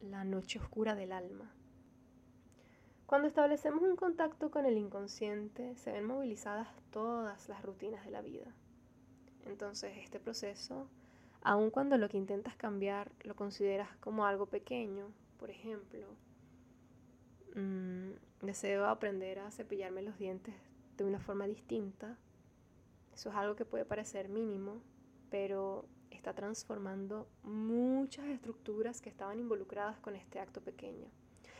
[0.00, 1.54] la noche oscura del alma.
[3.06, 8.22] Cuando establecemos un contacto con el inconsciente, se ven movilizadas todas las rutinas de la
[8.22, 8.52] vida.
[9.46, 10.88] Entonces, este proceso,
[11.42, 16.06] aun cuando lo que intentas cambiar lo consideras como algo pequeño, por ejemplo,
[17.54, 18.10] mmm,
[18.42, 20.54] deseo aprender a cepillarme los dientes
[20.96, 22.18] de una forma distinta,
[23.14, 24.80] eso es algo que puede parecer mínimo,
[25.30, 31.08] pero está transformando muchas estructuras que estaban involucradas con este acto pequeño.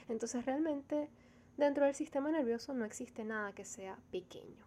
[0.09, 1.09] Entonces realmente
[1.57, 4.67] dentro del sistema nervioso no existe nada que sea pequeño.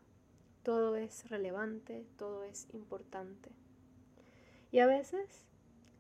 [0.64, 3.52] Todo es relevante, todo es importante.
[4.72, 5.46] Y a veces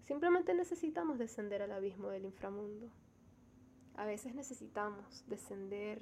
[0.08, 2.90] simplemente necesitamos descender al abismo del inframundo.
[3.96, 6.02] A veces necesitamos descender,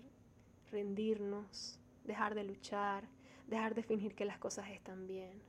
[0.72, 3.10] rendirnos, dejar de luchar,
[3.48, 5.42] dejar de fingir que las cosas están bien.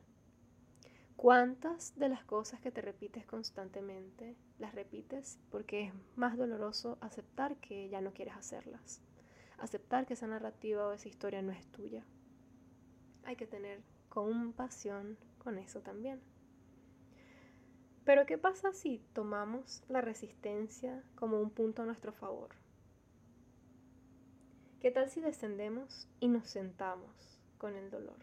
[1.16, 7.56] ¿Cuántas de las cosas que te repites constantemente las repites porque es más doloroso aceptar
[7.56, 9.02] que ya no quieres hacerlas?
[9.58, 12.06] Aceptar que esa narrativa o esa historia no es tuya.
[13.24, 16.22] Hay que tener compasión con eso también.
[18.04, 22.50] Pero ¿qué pasa si tomamos la resistencia como un punto a nuestro favor?
[24.80, 28.18] ¿Qué tal si descendemos y nos sentamos con el dolor?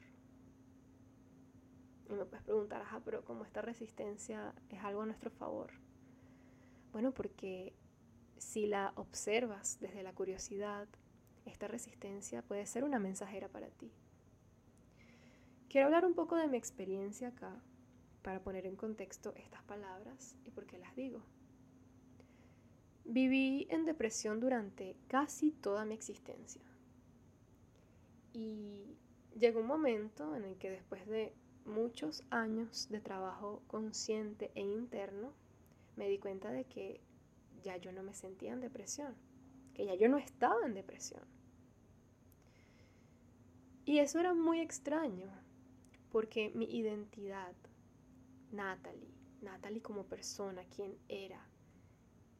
[2.09, 5.71] Y me puedes preguntar, ajá, pero como esta resistencia es algo a nuestro favor.
[6.91, 7.73] Bueno, porque
[8.37, 10.87] si la observas desde la curiosidad,
[11.45, 13.91] esta resistencia puede ser una mensajera para ti.
[15.69, 17.61] Quiero hablar un poco de mi experiencia acá
[18.27, 21.21] para poner en contexto estas palabras y por qué las digo.
[23.05, 26.61] Viví en depresión durante casi toda mi existencia.
[28.33, 28.97] Y
[29.39, 31.31] llegó un momento en el que después de
[31.63, 35.31] muchos años de trabajo consciente e interno,
[35.95, 36.99] me di cuenta de que
[37.63, 39.15] ya yo no me sentía en depresión,
[39.73, 41.23] que ya yo no estaba en depresión.
[43.85, 45.31] Y eso era muy extraño,
[46.11, 47.55] porque mi identidad,
[48.51, 51.45] Natalie, Natalie como persona, quien era,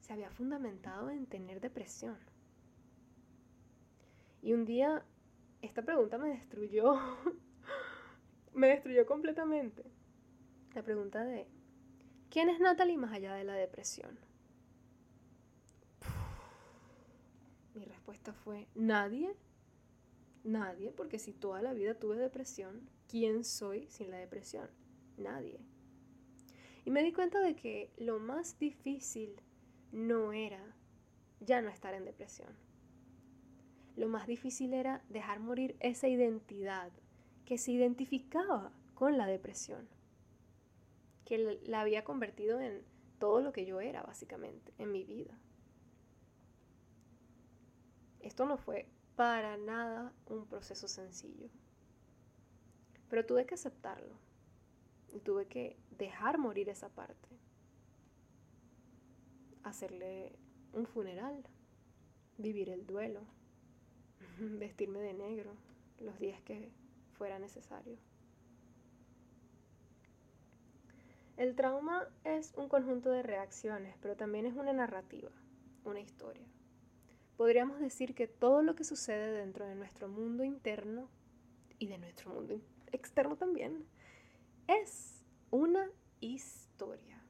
[0.02, 2.18] se había fundamentado en tener depresión.
[4.42, 5.04] Y un día
[5.62, 6.96] esta pregunta me destruyó,
[8.54, 9.84] me destruyó completamente.
[10.74, 11.48] La pregunta de,
[12.30, 14.20] ¿quién es Natalie más allá de la depresión?
[17.74, 19.36] Mi respuesta fue, nadie,
[20.44, 24.70] nadie, porque si toda la vida tuve depresión, ¿quién soy sin la depresión?
[25.18, 25.60] Nadie.
[26.88, 29.42] Y me di cuenta de que lo más difícil
[29.92, 30.74] no era
[31.42, 32.56] ya no estar en depresión.
[33.98, 36.94] Lo más difícil era dejar morir esa identidad
[37.44, 39.90] que se identificaba con la depresión,
[41.26, 42.86] que la había convertido en
[43.20, 45.38] todo lo que yo era básicamente en mi vida.
[48.22, 51.50] Esto no fue para nada un proceso sencillo,
[53.10, 54.26] pero tuve que aceptarlo
[55.14, 57.30] y tuve que dejar morir esa parte.
[59.64, 60.38] Hacerle
[60.74, 61.44] un funeral,
[62.38, 63.22] vivir el duelo,
[64.40, 65.52] vestirme de negro
[66.00, 66.72] los días que
[67.14, 67.98] fuera necesario.
[71.36, 75.30] El trauma es un conjunto de reacciones, pero también es una narrativa,
[75.86, 76.48] una historia.
[77.38, 81.08] Podríamos decir que todo lo que sucede dentro de nuestro mundo interno
[81.78, 82.60] y de nuestro mundo
[82.92, 83.86] externo también
[84.68, 87.22] es una historia.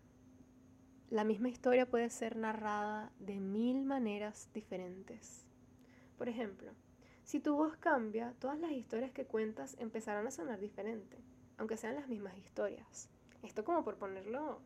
[1.10, 5.46] La misma historia puede ser narrada de mil maneras diferentes.
[6.18, 6.72] Por ejemplo,
[7.24, 11.18] si tu voz cambia, todas las historias que cuentas empezarán a sonar diferente,
[11.58, 13.10] aunque sean las mismas historias.
[13.44, 14.62] Esto como por ponerlo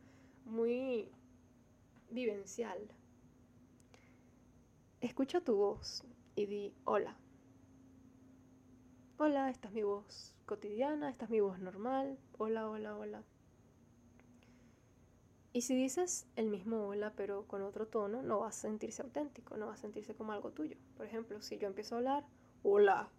[0.45, 1.11] muy
[2.09, 2.79] vivencial.
[5.01, 6.03] Escucha tu voz
[6.35, 7.20] y di hola.
[9.23, 12.17] Hola, esta es mi voz cotidiana, esta es mi voz normal.
[12.39, 13.23] Hola, hola, hola.
[15.53, 19.57] Y si dices el mismo hola pero con otro tono, no vas a sentirse auténtico,
[19.57, 20.75] no vas a sentirse como algo tuyo.
[20.97, 22.25] Por ejemplo, si yo empiezo a hablar,
[22.63, 23.11] hola.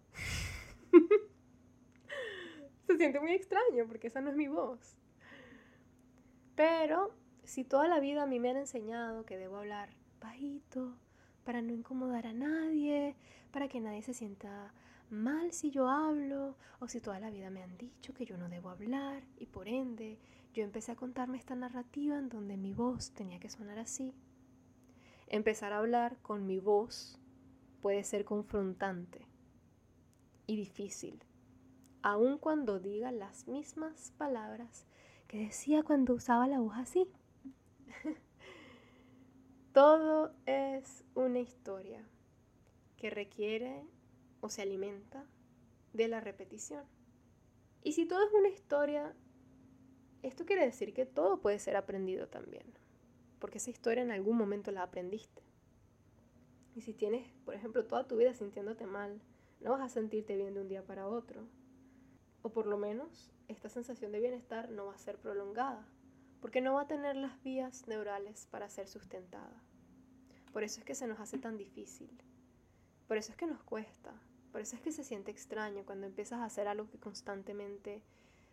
[2.87, 4.97] Se siente muy extraño porque esa no es mi voz.
[6.57, 10.97] Pero si toda la vida a mí me han enseñado que debo hablar bajito,
[11.45, 13.15] para no incomodar a nadie,
[13.51, 14.73] para que nadie se sienta
[15.13, 18.49] mal si yo hablo, o si toda la vida me han dicho que yo no
[18.49, 20.19] debo hablar, y por ende
[20.53, 24.13] yo empecé a contarme esta narrativa en donde mi voz tenía que sonar así.
[25.27, 27.19] Empezar a hablar con mi voz
[27.81, 29.25] puede ser confrontante
[30.45, 31.23] y difícil,
[32.01, 34.85] aun cuando diga las mismas palabras
[35.27, 37.07] que decía cuando usaba la voz así.
[39.73, 42.03] Todo es una historia
[42.97, 43.83] que requiere
[44.43, 45.25] o se alimenta
[45.93, 46.83] de la repetición.
[47.81, 49.15] Y si todo es una historia,
[50.21, 52.65] esto quiere decir que todo puede ser aprendido también,
[53.39, 55.41] porque esa historia en algún momento la aprendiste.
[56.75, 59.21] Y si tienes, por ejemplo, toda tu vida sintiéndote mal,
[59.61, 61.47] no vas a sentirte bien de un día para otro.
[62.41, 65.87] O por lo menos esta sensación de bienestar no va a ser prolongada,
[66.41, 69.63] porque no va a tener las vías neurales para ser sustentada.
[70.51, 72.09] Por eso es que se nos hace tan difícil.
[73.07, 74.13] Por eso es que nos cuesta.
[74.53, 78.03] Por eso es que se siente extraño cuando empiezas a hacer algo que constantemente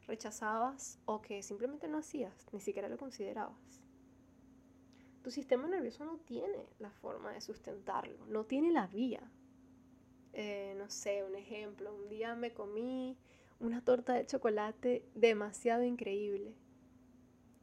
[0.06, 3.82] rechazabas o que simplemente no hacías, ni siquiera lo considerabas.
[5.22, 9.20] tu sistema nervioso no tiene la forma de sustentarlo, no tiene la vía.
[10.32, 13.18] Eh, no sé, un ejemplo, un día me comí
[13.58, 16.54] una torta de chocolate demasiado increíble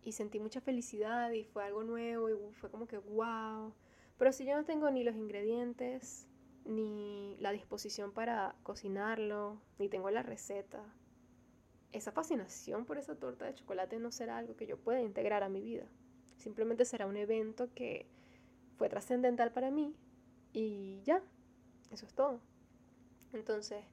[0.03, 3.73] y sentí mucha felicidad y fue algo nuevo y fue como que wow.
[4.19, 6.26] Pero si yo no tengo ni los ingredientes,
[6.68, 10.84] ni la disposición para cocinarlo, ni tengo la receta,
[11.91, 15.49] esa fascinación por esa torta de chocolate no será algo que yo pueda integrar a
[15.49, 15.86] mi vida.
[16.38, 18.07] Simplemente será un evento que
[18.78, 19.95] fue trascendental para mí
[20.53, 21.24] y ya,
[21.91, 22.41] eso es todo.
[23.34, 23.84] Entonces,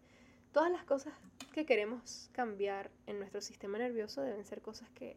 [0.52, 1.14] todas las cosas
[1.52, 5.16] que queremos cambiar en nuestro sistema nervioso deben ser cosas que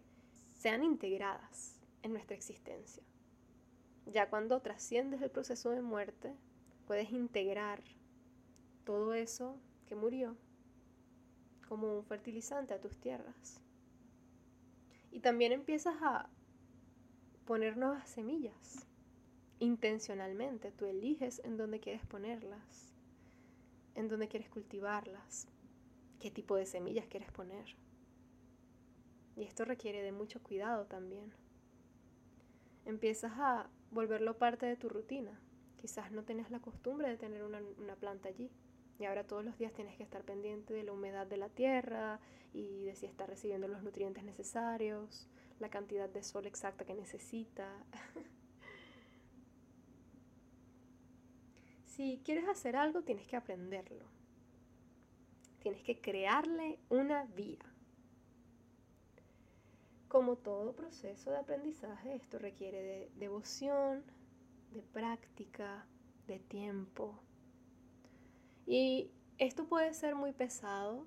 [0.53, 3.03] sean integradas en nuestra existencia.
[4.05, 6.33] Ya cuando trasciendes el proceso de muerte,
[6.87, 7.83] puedes integrar
[8.85, 10.37] todo eso que murió
[11.67, 13.61] como un fertilizante a tus tierras.
[15.11, 16.29] Y también empiezas a
[17.45, 18.87] poner nuevas semillas.
[19.59, 22.93] Intencionalmente, tú eliges en dónde quieres ponerlas,
[23.95, 25.47] en dónde quieres cultivarlas,
[26.19, 27.75] qué tipo de semillas quieres poner.
[29.35, 31.33] Y esto requiere de mucho cuidado también.
[32.85, 35.39] Empiezas a volverlo parte de tu rutina.
[35.77, 38.49] Quizás no tenías la costumbre de tener una, una planta allí.
[38.99, 42.19] Y ahora todos los días tienes que estar pendiente de la humedad de la tierra
[42.53, 45.27] y de si está recibiendo los nutrientes necesarios,
[45.59, 47.71] la cantidad de sol exacta que necesita.
[51.85, 54.05] si quieres hacer algo, tienes que aprenderlo.
[55.59, 57.59] Tienes que crearle una vía.
[60.07, 64.03] Como todo proceso de aprendizaje, esto requiere de devoción,
[64.71, 65.85] de práctica,
[66.27, 67.19] de tiempo.
[68.65, 71.05] Y esto puede ser muy pesado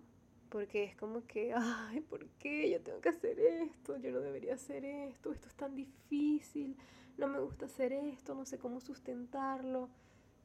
[0.50, 3.96] porque es como que, ay, ¿por qué yo tengo que hacer esto?
[3.98, 6.76] Yo no debería hacer esto, esto es tan difícil,
[7.16, 9.88] no me gusta hacer esto, no sé cómo sustentarlo.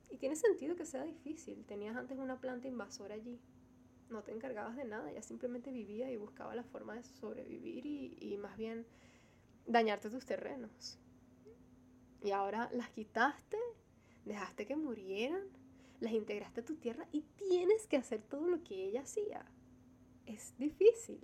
[0.10, 1.66] Y tiene sentido que sea difícil.
[1.66, 3.40] Tenías antes una planta invasora allí.
[4.10, 8.18] No te encargabas de nada, ya simplemente vivía y buscaba la forma de sobrevivir y,
[8.22, 8.86] y más bien
[9.66, 11.00] dañarte tus terrenos.
[12.26, 13.58] Y ahora las quitaste,
[14.26, 15.44] dejaste que murieran,
[16.00, 19.46] las integraste a tu tierra y tienes que hacer todo lo que ella hacía
[20.26, 21.22] es difícil.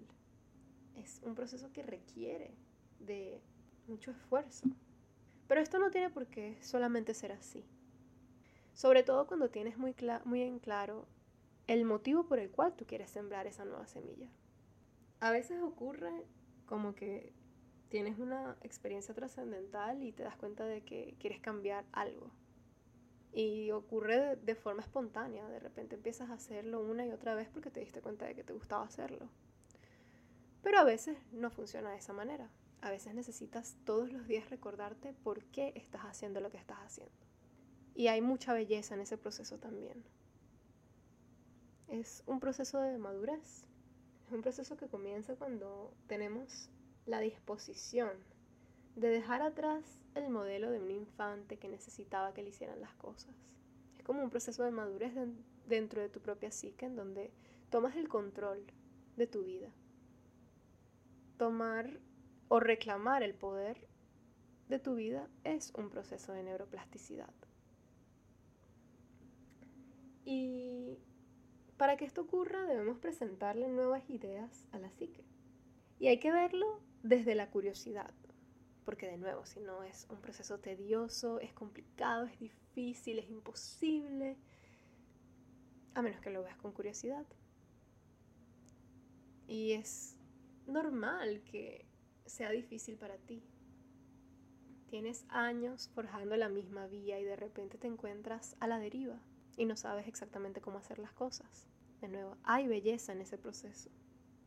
[0.96, 2.54] Es un proceso que requiere
[3.00, 3.42] de
[3.88, 4.68] mucho esfuerzo.
[5.48, 7.66] Pero esto no tiene por qué solamente ser así.
[8.74, 9.96] Sobre todo cuando tienes muy,
[10.26, 11.08] muy en claro
[11.66, 14.30] el motivo por el cual tú quieres sembrar esa nueva semilla.
[15.20, 16.26] A veces ocurre
[16.68, 17.34] como que
[17.92, 22.32] tienes una experiencia trascendental y te das cuenta de que quieres cambiar algo.
[23.34, 27.70] Y ocurre de, forma espontánea, de repente empiezas a hacerlo una y otra vez porque
[27.70, 29.28] te diste cuenta de que te gustaba hacerlo.
[30.64, 32.50] Pero a veces no funciona de esa manera.
[32.80, 37.14] A veces necesitas todos los días recordarte por qué estás haciendo lo que estás haciendo.
[37.94, 40.02] Y hay mucha belleza en ese proceso también.
[41.90, 43.66] Es un proceso de madurez.
[44.28, 46.70] Es un proceso que comienza cuando tenemos
[47.06, 48.12] la disposición
[48.96, 49.84] de dejar atrás
[50.16, 53.34] el modelo de un infante que necesitaba que le hicieran las cosas.
[53.98, 55.14] Es como un proceso de madurez
[55.68, 57.32] dentro de tu propia psique en donde
[57.70, 58.66] tomas el control
[59.16, 59.70] de tu vida.
[61.38, 62.00] Tomar
[62.50, 63.88] o reclamar el poder
[64.68, 67.34] de tu vida es un proceso de neuroplasticidad.
[70.26, 70.98] Y
[71.78, 75.26] para que esto ocurra debemos presentarle nuevas ideas a la psique.
[76.00, 78.14] Y hay que verlo desde la curiosidad,
[78.86, 84.38] porque de nuevo, si no es un proceso tedioso, es complicado, es difícil, es imposible,
[85.94, 87.26] a menos que lo veas con curiosidad.
[89.48, 90.18] Y es
[90.66, 91.86] normal que
[92.26, 93.44] sea difícil para ti.
[94.88, 99.22] Tienes años forjando la misma vía y de repente te encuentras a la deriva
[99.58, 101.68] y no sabes exactamente cómo hacer las cosas.
[102.02, 103.90] De nuevo, hay belleza en ese proceso.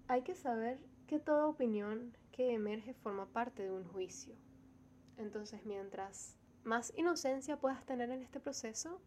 [0.08, 4.34] Hay que saber que toda opinión que emerge forma parte de un juicio.
[5.16, 9.00] Entonces, mientras más inocencia puedas tener en este proceso,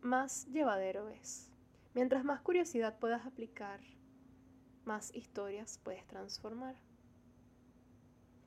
[0.00, 1.50] más llevadero es.
[1.94, 3.80] Mientras más curiosidad puedas aplicar,
[4.84, 6.76] más historias puedes transformar.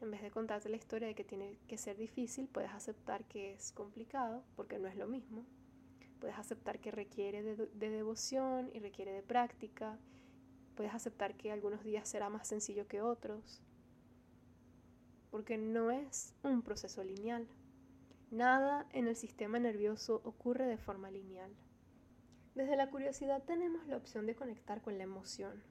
[0.01, 3.53] En vez de contarte la historia de que tiene que ser difícil, puedes aceptar que
[3.53, 5.45] es complicado, porque no es lo mismo.
[6.19, 9.97] Puedes aceptar que requiere de, de devoción y requiere de práctica.
[10.76, 13.61] Puedes aceptar que algunos días será más sencillo que otros
[15.34, 17.47] porque no es un proceso lineal.
[18.30, 21.51] Nada en el sistema nervioso ocurre de forma lineal.
[22.53, 25.63] Desde la curiosidad tenemos la opción de conectar con la emoción,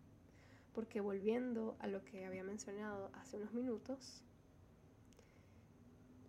[0.73, 4.25] porque volviendo a lo que había mencionado hace unos minutos,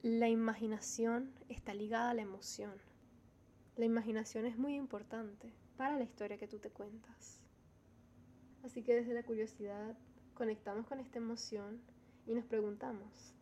[0.04, 2.76] la imaginación está ligada a la emoción.
[3.78, 7.42] La imaginación es muy importante para la historia que tú te cuentas.
[8.64, 9.98] Así que desde la curiosidad
[10.34, 11.82] conectamos con esta emoción
[12.26, 13.34] y nos preguntamos,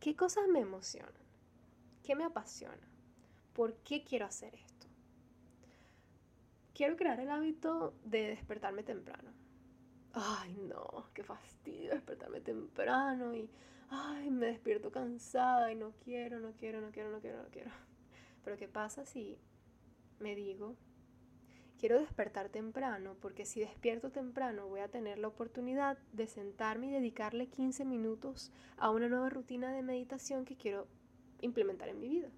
[0.00, 1.12] ¿qué cosas me emocionan?
[2.02, 2.88] ¿Qué me apasiona?
[3.52, 4.86] ¿Por qué quiero hacer esto?
[6.74, 9.30] Quiero crear el hábito de despertarme temprano.
[10.12, 13.50] Ay, no, qué fastidio despertarme temprano y
[13.90, 17.70] ay, me despierto cansada y no quiero, no quiero, no quiero, no quiero, no quiero.
[18.42, 19.38] Pero ¿qué pasa si
[20.18, 20.76] me digo,
[21.80, 26.90] quiero despertar temprano porque si despierto temprano voy a tener la oportunidad de sentarme y
[26.90, 30.86] dedicarle 15 minutos a una nueva rutina de meditación que quiero
[31.40, 32.28] implementar en mi vida?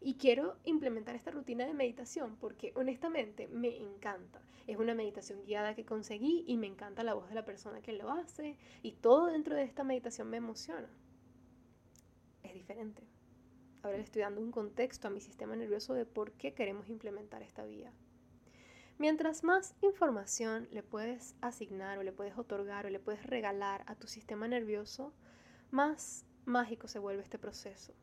[0.00, 4.40] Y quiero implementar esta rutina de meditación porque honestamente me encanta.
[4.68, 7.92] Es una meditación guiada que conseguí y me encanta la voz de la persona que
[7.92, 10.88] lo hace y todo dentro de esta meditación me emociona.
[12.44, 13.07] Es diferente.
[14.14, 17.92] Dando un contexto a mi sistema nervioso de por qué queremos implementar esta vía.
[18.98, 23.94] Mientras más información le puedes asignar o le puedes otorgar o le puedes regalar a
[23.94, 25.12] tu sistema nervioso,
[25.70, 27.94] más mágico se vuelve este proceso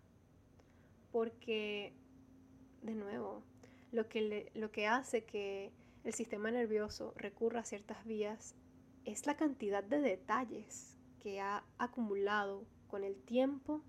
[1.15, 1.93] porque,
[2.81, 3.41] de nuevo,
[3.93, 5.71] lo que, lo que hace que
[6.03, 8.53] el sistema nervioso recurra a ciertas vías
[9.05, 13.81] es la cantidad de detalles que ha acumulado con el tiempo,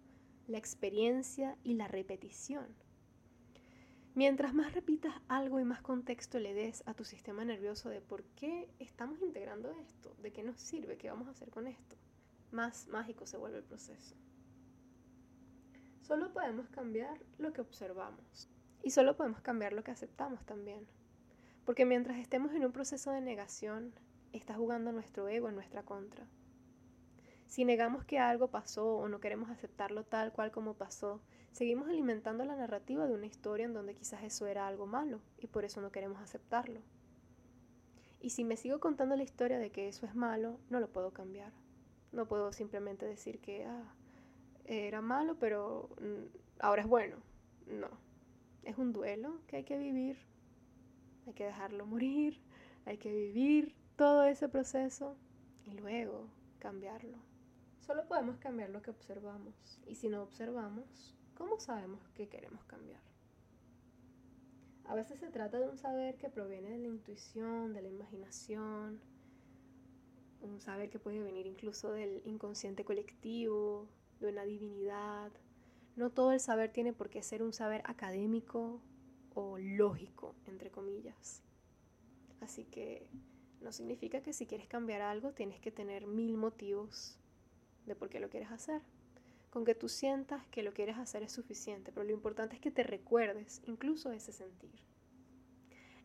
[0.46, 2.66] la experiencia y la repetición.
[4.14, 8.24] Mientras más repitas algo y más contexto le des a tu sistema nervioso de por
[8.36, 11.96] qué estamos integrando esto, de qué nos sirve, qué vamos a hacer con esto,
[12.50, 14.14] más mágico se vuelve el proceso.
[16.00, 18.48] Solo podemos cambiar lo que observamos
[18.82, 20.86] y solo podemos cambiar lo que aceptamos también.
[21.64, 23.92] Porque mientras estemos en un proceso de negación,
[24.32, 26.26] está jugando nuestro ego en nuestra contra.
[27.46, 31.20] Si negamos que algo pasó o no queremos aceptarlo tal cual como pasó,
[31.52, 35.46] seguimos alimentando la narrativa de una historia en donde quizás eso era algo malo y
[35.46, 36.80] por eso no queremos aceptarlo.
[38.20, 41.12] Y si me sigo contando la historia de que eso es malo, no lo puedo
[41.12, 41.52] cambiar.
[42.12, 43.94] No puedo simplemente decir que, ah,
[44.64, 47.16] era malo, pero mm, ahora es bueno.
[47.66, 47.88] No.
[48.64, 50.18] Es un duelo que hay que vivir.
[51.26, 52.40] Hay que dejarlo morir.
[52.84, 55.16] Hay que vivir todo ese proceso
[55.64, 56.26] y luego
[56.58, 57.18] cambiarlo.
[57.86, 59.54] Solo podemos cambiar lo que observamos.
[59.86, 63.00] Y si no observamos, ¿cómo sabemos qué queremos cambiar?
[64.86, 69.00] A veces se trata de un saber que proviene de la intuición, de la imaginación,
[70.40, 73.86] un saber que puede venir incluso del inconsciente colectivo,
[74.20, 75.30] de una divinidad.
[75.94, 78.80] No todo el saber tiene por qué ser un saber académico
[79.34, 81.42] o lógico, entre comillas.
[82.40, 83.08] Así que
[83.60, 87.18] no significa que si quieres cambiar algo tienes que tener mil motivos
[87.86, 88.82] de por qué lo quieres hacer.
[89.50, 92.70] Con que tú sientas que lo quieres hacer es suficiente, pero lo importante es que
[92.70, 94.70] te recuerdes incluso ese sentir.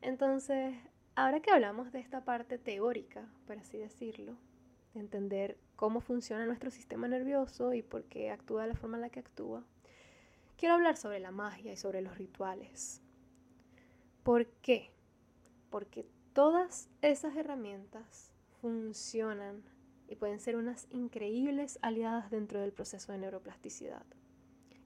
[0.02, 0.76] Entonces,
[1.16, 4.38] ahora que hablamos de esta parte teórica, por así decirlo,
[4.94, 9.02] de entender cómo funciona nuestro sistema nervioso y por qué actúa de la forma en
[9.02, 9.64] la que actúa,
[10.58, 13.02] quiero hablar sobre la magia y sobre los rituales.
[14.24, 14.92] ¿Por qué?
[15.70, 19.64] Porque todas esas herramientas funcionan
[20.12, 24.06] y pueden ser unas increíbles aliadas dentro del proceso de neuroplasticidad.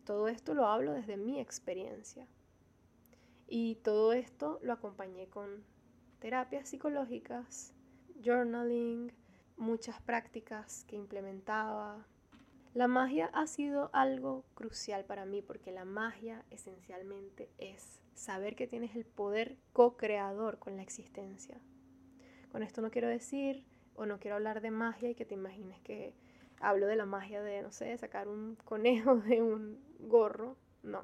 [0.03, 2.27] Todo esto lo hablo desde mi experiencia.
[3.47, 5.63] Y todo esto lo acompañé con
[6.19, 7.73] terapias psicológicas,
[8.23, 9.11] journaling,
[9.57, 12.05] muchas prácticas que implementaba.
[12.75, 18.67] La magia ha sido algo crucial para mí porque la magia esencialmente es saber que
[18.67, 21.59] tienes el poder co-creador con la existencia.
[22.51, 23.65] Con esto no quiero decir
[23.95, 26.13] o no quiero hablar de magia y que te imagines que
[26.59, 30.57] hablo de la magia de, no sé, sacar un conejo de un gorro.
[30.83, 31.03] No.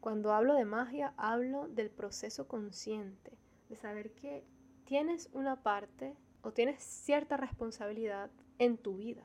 [0.00, 3.38] Cuando hablo de magia, hablo del proceso consciente,
[3.68, 4.44] de saber que
[4.84, 9.24] tienes una parte o tienes cierta responsabilidad en tu vida.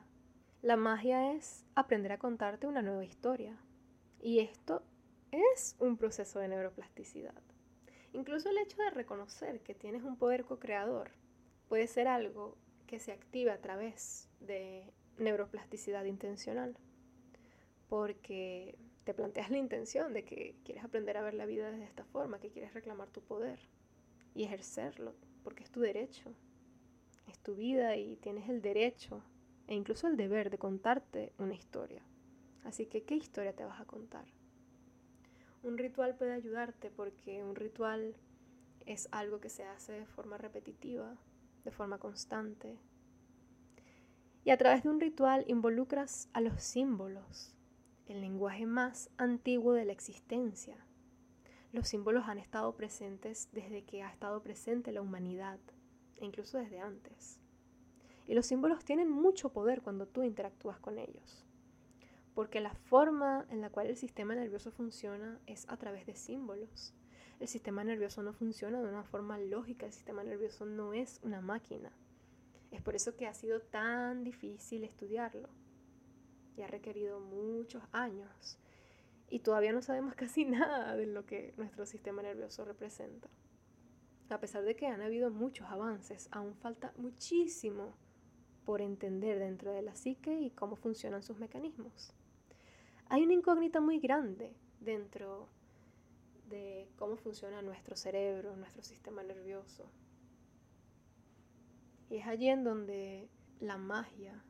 [0.62, 3.56] La magia es aprender a contarte una nueva historia.
[4.22, 4.82] Y esto
[5.30, 7.42] es un proceso de neuroplasticidad.
[8.12, 11.12] Incluso el hecho de reconocer que tienes un poder co-creador
[11.70, 16.76] puede ser algo que se active a través de neuroplasticidad intencional.
[17.88, 22.04] Porque te planteas la intención de que quieres aprender a ver la vida de esta
[22.04, 23.58] forma, que quieres reclamar tu poder
[24.34, 26.34] y ejercerlo, porque es tu derecho
[27.30, 29.22] es tu vida y tienes el derecho
[29.66, 32.02] e incluso el deber de contarte una historia.
[32.64, 34.26] Así que, ¿qué historia te vas a contar?
[35.62, 38.14] Un ritual puede ayudarte porque un ritual
[38.86, 41.16] es algo que se hace de forma repetitiva,
[41.64, 42.78] de forma constante.
[44.44, 47.54] Y a través de un ritual involucras a los símbolos,
[48.06, 50.76] el lenguaje más antiguo de la existencia.
[51.72, 55.60] Los símbolos han estado presentes desde que ha estado presente la humanidad,
[56.16, 57.38] e incluso desde antes.
[58.26, 61.44] Y los símbolos tienen mucho poder cuando tú interactúas con ellos,
[62.34, 66.94] porque la forma en la cual el sistema nervioso funciona es a través de símbolos.
[67.40, 71.40] El sistema nervioso no funciona de una forma lógica, el sistema nervioso no es una
[71.40, 71.90] máquina.
[72.70, 75.48] Es por eso que ha sido tan difícil estudiarlo
[76.56, 78.58] y ha requerido muchos años
[79.30, 83.30] y todavía no sabemos casi nada de lo que nuestro sistema nervioso representa.
[84.28, 87.94] A pesar de que han habido muchos avances, aún falta muchísimo
[88.66, 92.12] por entender dentro de la psique y cómo funcionan sus mecanismos.
[93.08, 95.48] Hay una incógnita muy grande dentro
[96.50, 99.90] de cómo funciona nuestro cerebro, nuestro sistema nervioso,
[102.10, 103.28] y es allí en donde
[103.60, 104.42] la magia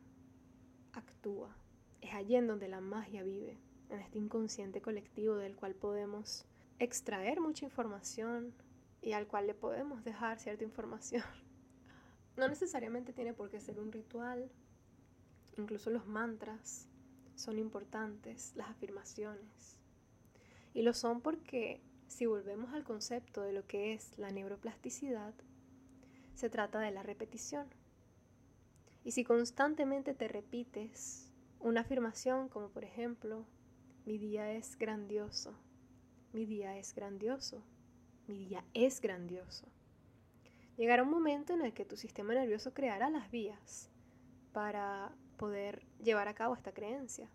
[0.93, 1.55] actúa.
[2.01, 6.45] Es allí en donde la magia vive, en este inconsciente colectivo del cual podemos
[6.79, 8.53] extraer mucha información
[9.01, 11.23] y al cual le podemos dejar cierta información.
[12.37, 14.49] No necesariamente tiene por qué ser un ritual,
[15.57, 16.87] incluso los mantras
[17.35, 19.77] son importantes, las afirmaciones.
[20.73, 21.81] Y lo son porque
[22.11, 25.33] si volvemos al concepto de lo que es la neuroplasticidad,
[26.35, 27.67] se trata de la repetición.
[29.05, 33.45] Y si constantemente te repites una afirmación como por ejemplo,
[34.05, 35.53] mi día es grandioso,
[36.33, 37.63] mi día es grandioso,
[38.27, 39.65] mi día es grandioso,
[40.77, 43.89] llegará un momento en el que tu sistema nervioso creará las vías
[44.51, 47.29] para poder llevar a cabo esta creencia,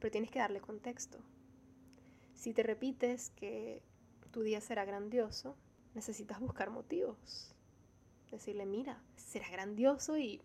[0.00, 1.18] pero tienes que darle contexto.
[2.34, 3.82] Si te repites que
[4.38, 5.56] tu día será grandioso,
[5.96, 7.56] necesitas buscar motivos
[8.30, 10.40] decirle, mira, será grandioso y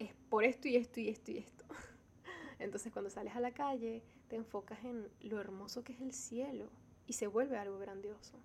[0.00, 1.64] es por esto y esto y esto y esto.
[2.58, 6.68] Entonces cuando sales a la calle te enfocas en lo hermoso que es el cielo
[7.06, 8.40] y se vuelve algo grandioso.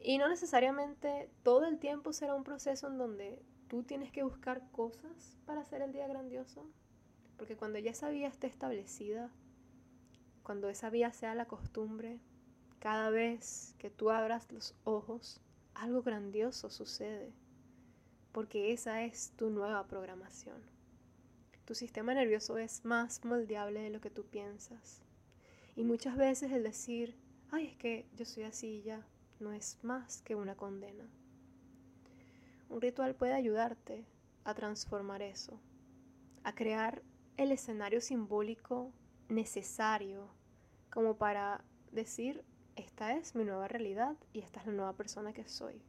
[0.00, 4.70] Y no necesariamente todo el tiempo será un proceso en donde tú tienes que buscar
[4.70, 6.64] cosas para hacer el día grandioso,
[7.38, 9.32] porque cuando ya esa vía esté establecida,
[10.44, 12.20] cuando esa vía sea la costumbre,
[12.86, 15.40] cada vez que tú abras los ojos,
[15.74, 17.32] algo grandioso sucede,
[18.30, 20.62] porque esa es tu nueva programación.
[21.64, 25.02] Tu sistema nervioso es más moldeable de lo que tú piensas.
[25.74, 27.16] Y muchas veces el decir,
[27.50, 29.04] ay, es que yo soy así ya,
[29.40, 31.08] no es más que una condena.
[32.68, 34.06] Un ritual puede ayudarte
[34.44, 35.58] a transformar eso,
[36.44, 37.02] a crear
[37.36, 38.92] el escenario simbólico
[39.28, 40.28] necesario
[40.88, 42.44] como para decir,
[42.76, 45.82] esta es mi nueva realidad y esta es la nueva persona que soy.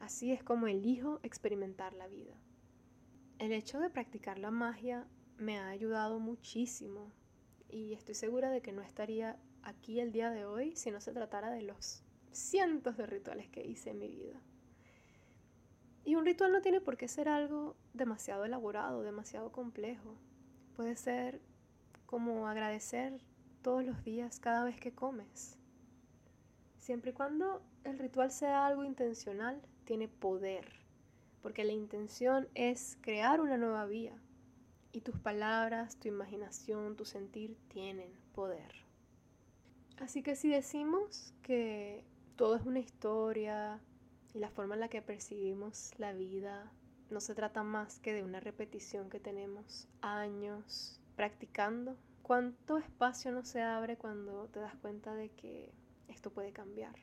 [0.00, 2.34] Así es como elijo experimentar la vida.
[3.38, 5.06] El hecho de practicar la magia
[5.36, 7.12] me ha ayudado muchísimo
[7.68, 11.12] y estoy segura de que no estaría aquí el día de hoy si no se
[11.12, 12.02] tratara de los
[12.32, 14.40] cientos de rituales que hice en mi vida.
[16.04, 20.16] Y un ritual no tiene por qué ser algo demasiado elaborado, demasiado complejo.
[20.74, 21.40] Puede ser
[22.06, 23.20] como agradecer
[23.62, 25.57] todos los días cada vez que comes
[26.88, 30.72] Siempre y cuando el ritual sea algo intencional, tiene poder,
[31.42, 34.16] porque la intención es crear una nueva vía
[34.90, 38.72] y tus palabras, tu imaginación, tu sentir tienen poder.
[39.98, 43.80] Así que si decimos que todo es una historia
[44.32, 46.72] y la forma en la que percibimos la vida
[47.10, 53.44] no se trata más que de una repetición que tenemos años practicando, ¿cuánto espacio no
[53.44, 55.70] se abre cuando te das cuenta de que
[56.08, 56.94] esto puede cambiar.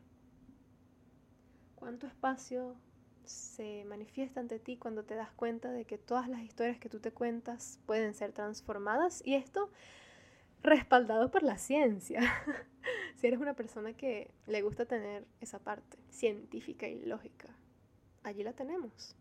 [1.75, 2.75] ¿Cuánto espacio
[3.23, 6.99] se manifiesta ante ti cuando te das cuenta de que todas las historias que tú
[6.99, 9.21] te cuentas pueden ser transformadas?
[9.25, 9.69] Y esto
[10.63, 12.21] respaldado por la ciencia.
[13.15, 17.55] si eres una persona que le gusta tener esa parte científica y lógica,
[18.23, 19.15] allí la tenemos.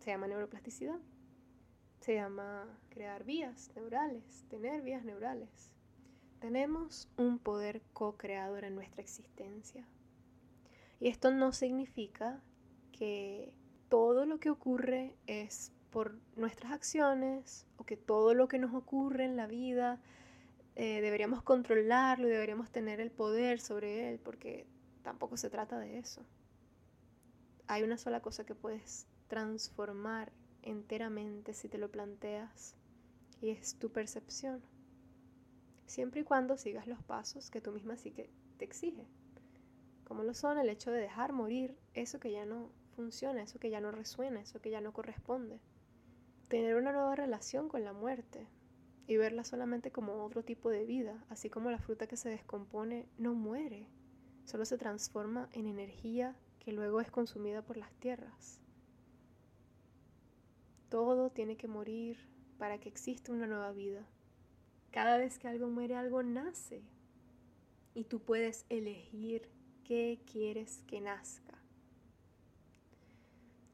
[0.00, 0.98] Se llama neuroplasticidad.
[2.00, 5.73] Se llama crear vías neurales, tener vías neurales.
[6.44, 9.88] Tenemos un poder co-creador en nuestra existencia.
[11.00, 12.42] Y esto no significa
[12.92, 13.54] que
[13.88, 19.24] todo lo que ocurre es por nuestras acciones o que todo lo que nos ocurre
[19.24, 20.02] en la vida
[20.76, 24.66] eh, deberíamos controlarlo y deberíamos tener el poder sobre él, porque
[25.02, 26.26] tampoco se trata de eso.
[27.68, 30.30] Hay una sola cosa que puedes transformar
[30.60, 32.74] enteramente si te lo planteas
[33.40, 34.60] y es tu percepción
[35.86, 39.06] siempre y cuando sigas los pasos que tú misma sí que te exige,
[40.04, 43.70] como lo son el hecho de dejar morir eso que ya no funciona, eso que
[43.70, 45.60] ya no resuena, eso que ya no corresponde.
[46.48, 48.46] tener una nueva relación con la muerte
[49.06, 53.08] y verla solamente como otro tipo de vida, así como la fruta que se descompone
[53.18, 53.88] no muere,
[54.44, 58.60] solo se transforma en energía que luego es consumida por las tierras.
[60.88, 62.18] Todo tiene que morir
[62.58, 64.06] para que exista una nueva vida.
[64.94, 66.80] Cada vez que algo muere, algo nace.
[67.94, 69.50] Y tú puedes elegir
[69.82, 71.58] qué quieres que nazca.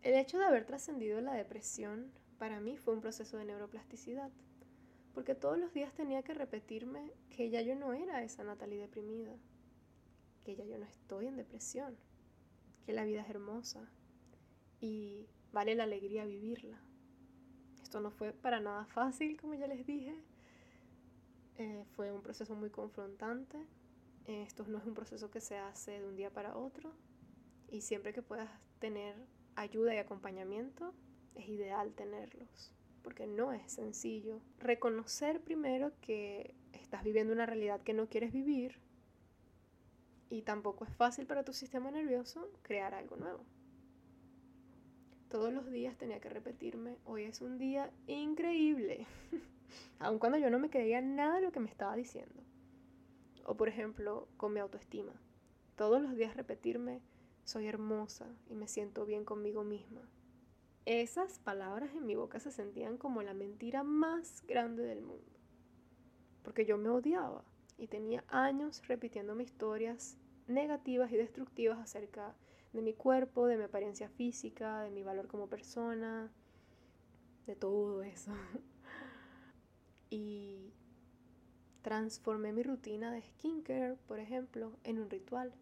[0.01, 4.31] El hecho de haber trascendido la depresión para mí fue un proceso de neuroplasticidad,
[5.13, 9.37] porque todos los días tenía que repetirme que ya yo no era esa Natalie deprimida,
[10.43, 11.99] que ya yo no estoy en depresión,
[12.87, 13.87] que la vida es hermosa
[14.81, 16.81] y vale la alegría vivirla.
[17.83, 20.17] Esto no fue para nada fácil, como ya les dije.
[21.61, 23.59] Eh, fue un proceso muy confrontante.
[24.25, 26.91] esto no es un proceso que se hace de un día para otro.
[27.71, 28.49] Y siempre que puedas
[28.79, 29.15] tener
[29.57, 30.95] ayuda y acompañamiento,
[31.35, 32.73] es ideal tenerlos.
[33.03, 34.41] Porque no es sencillo.
[34.59, 38.81] Reconocer primero que estás viviendo una realidad que no quieres vivir.
[40.31, 43.45] Y tampoco es fácil para tu sistema nervioso crear algo nuevo.
[45.29, 49.07] Todos los días tenía que repetirme, hoy es un día increíble,
[49.99, 52.43] aun cuando yo no me creía nada de lo que me estaba diciendo.
[53.45, 55.13] O por ejemplo, con mi autoestima.
[55.77, 57.01] Todos los días repetirme,
[57.45, 60.03] soy hermosa y me siento bien conmigo misma.
[60.87, 65.39] Esas palabras en mi boca se sentían como la mentira más grande del mundo.
[66.43, 67.45] Porque yo me odiaba
[67.79, 70.17] y tenía años repitiéndome historias
[70.47, 72.35] negativas y destructivas acerca
[72.73, 76.31] de mi cuerpo, de mi apariencia física, de mi valor como persona,
[77.47, 78.33] de todo eso.
[80.11, 80.73] y
[81.83, 85.53] transformé mi rutina de skincare, por ejemplo, en un ritual,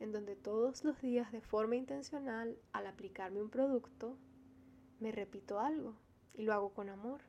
[0.00, 4.18] en donde todos los días de forma intencional, al aplicarme un producto,
[5.00, 5.94] me repito algo
[6.34, 7.20] y lo hago con amor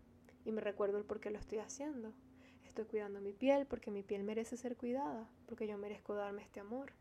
[0.45, 2.14] y me recuerdo el por qué lo estoy haciendo.
[2.66, 6.60] Estoy cuidando mi piel porque mi piel merece ser cuidada, porque yo merezco darme este
[6.60, 6.91] amor.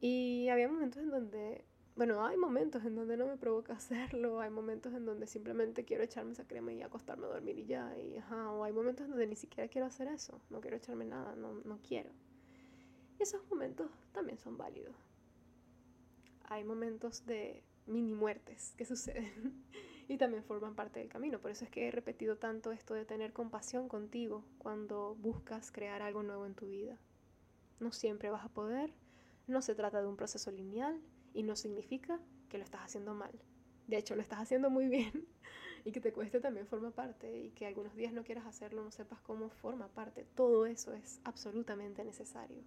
[0.00, 1.64] Y había momentos en donde,
[1.94, 6.02] bueno, hay momentos en donde no me provoca hacerlo, hay momentos en donde simplemente quiero
[6.02, 9.26] echarme esa crema y acostarme a dormir y ya, y o hay momentos en donde
[9.26, 12.10] ni siquiera quiero hacer eso, no quiero echarme nada, no, no quiero.
[13.18, 14.96] Esos momentos también son válidos.
[16.44, 19.64] Hay momentos de mini muertes que suceden
[20.08, 21.40] y también forman parte del camino.
[21.40, 26.02] Por eso es que he repetido tanto esto de tener compasión contigo cuando buscas crear
[26.02, 26.98] algo nuevo en tu vida.
[27.80, 28.92] No siempre vas a poder,
[29.46, 31.00] no se trata de un proceso lineal
[31.34, 33.32] y no significa que lo estás haciendo mal.
[33.86, 35.26] De hecho, lo estás haciendo muy bien
[35.84, 38.90] y que te cueste también forma parte y que algunos días no quieras hacerlo, no
[38.90, 40.24] sepas cómo forma parte.
[40.34, 42.62] Todo eso es absolutamente necesario.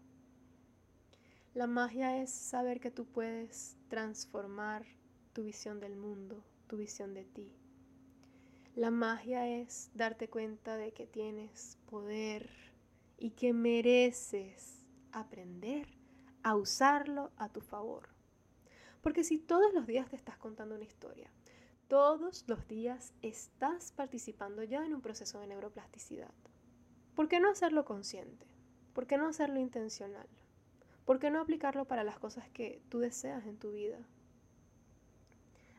[1.54, 4.86] La magia es saber que tú puedes transformar
[5.32, 7.54] tu visión del mundo, tu visión de ti.
[8.76, 12.50] La magia es darte cuenta de que tienes poder
[13.18, 15.88] y que mereces aprender
[16.44, 18.15] a usarlo a tu favor.
[19.06, 21.30] Porque si todos los días te estás contando una historia,
[21.88, 26.34] todos los días estás participando ya en un proceso de neuroplasticidad.
[27.14, 28.48] ¿Por qué no hacerlo consciente?
[28.94, 30.28] ¿Por qué no hacerlo intencional?
[31.06, 34.00] ¿Por qué no aplicarlo para las cosas que tú deseas en tu vida?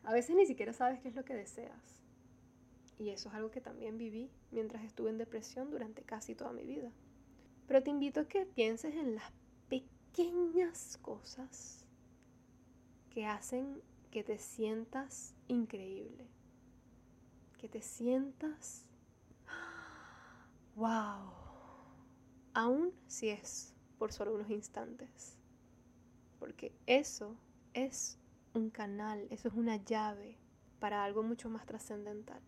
[0.05, 1.97] A veces ni siquiera sabes qué es lo que deseas.
[2.97, 6.65] Y eso es algo que también viví mientras estuve en depresión durante casi toda mi
[6.65, 6.93] vida.
[7.67, 9.33] Pero te invito a que pienses en las
[9.67, 11.83] pequeñas cosas
[13.17, 16.27] que hacen que te sientas increíble.
[17.57, 18.85] Que te sientas,
[20.75, 21.33] wow,
[22.53, 25.35] aún si es por solo unos instantes.
[26.37, 27.35] Porque eso
[27.73, 28.19] es
[28.53, 30.37] un canal, eso es una llave
[30.77, 32.43] para algo mucho más trascendental.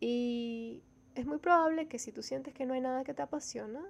[0.00, 0.82] Y
[1.14, 3.84] es muy probable que si tú sientes que no hay nada que te apasiona,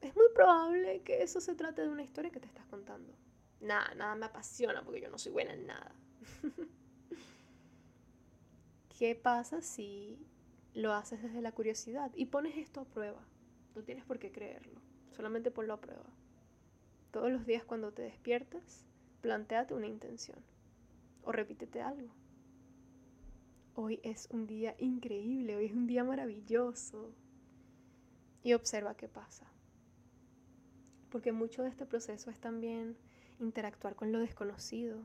[0.00, 3.12] es muy probable que eso se trate de una historia que te estás contando.
[3.60, 5.92] Nada, nada me apasiona porque yo no soy buena en nada.
[8.98, 10.18] ¿Qué pasa si
[10.74, 13.20] lo haces desde la curiosidad y pones esto a prueba?
[13.74, 14.80] No tienes por qué creerlo,
[15.10, 16.06] solamente ponlo a prueba.
[17.10, 18.84] Todos los días cuando te despiertas,
[19.20, 20.38] planteate una intención
[21.22, 22.14] o repítete algo.
[23.74, 27.12] Hoy es un día increíble, hoy es un día maravilloso.
[28.42, 29.46] Y observa qué pasa
[31.10, 32.96] porque mucho de este proceso es también
[33.40, 34.98] interactuar con lo desconocido,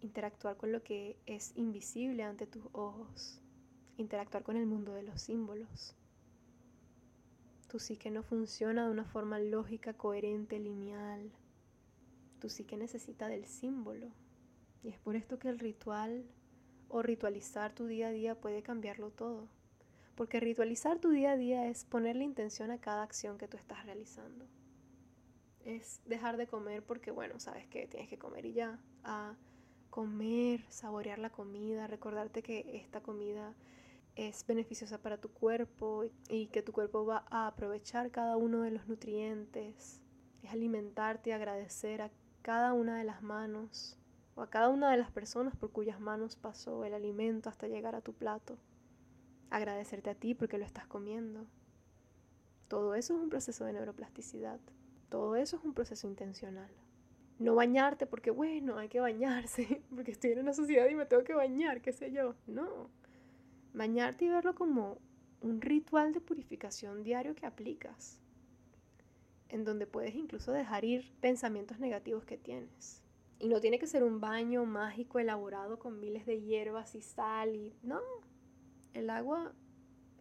[0.00, 3.40] interactuar con lo que es invisible ante tus ojos,
[3.96, 5.94] interactuar con el mundo de los símbolos.
[7.68, 11.32] Tu psique no funciona de una forma lógica, coherente, lineal.
[12.38, 14.08] Tu psique necesita del símbolo.
[14.82, 16.26] Y es por esto que el ritual
[16.88, 19.48] o ritualizar tu día a día puede cambiarlo todo.
[20.16, 23.86] Porque ritualizar tu día a día es ponerle intención a cada acción que tú estás
[23.86, 24.46] realizando.
[25.64, 28.80] Es dejar de comer porque, bueno, sabes que tienes que comer y ya.
[29.04, 29.34] A
[29.90, 33.54] comer, saborear la comida, recordarte que esta comida
[34.16, 38.70] es beneficiosa para tu cuerpo y que tu cuerpo va a aprovechar cada uno de
[38.70, 40.00] los nutrientes.
[40.42, 42.10] Es alimentarte y agradecer a
[42.42, 43.96] cada una de las manos
[44.34, 47.94] o a cada una de las personas por cuyas manos pasó el alimento hasta llegar
[47.94, 48.58] a tu plato.
[49.50, 51.46] Agradecerte a ti porque lo estás comiendo.
[52.68, 54.58] Todo eso es un proceso de neuroplasticidad.
[55.12, 56.70] Todo eso es un proceso intencional.
[57.38, 61.22] No bañarte porque, bueno, hay que bañarse, porque estoy en una sociedad y me tengo
[61.22, 62.34] que bañar, qué sé yo.
[62.46, 62.88] No.
[63.74, 64.96] Bañarte y verlo como
[65.42, 68.22] un ritual de purificación diario que aplicas,
[69.50, 73.02] en donde puedes incluso dejar ir pensamientos negativos que tienes.
[73.38, 77.54] Y no tiene que ser un baño mágico elaborado con miles de hierbas y sal
[77.54, 78.00] y no.
[78.94, 79.52] El agua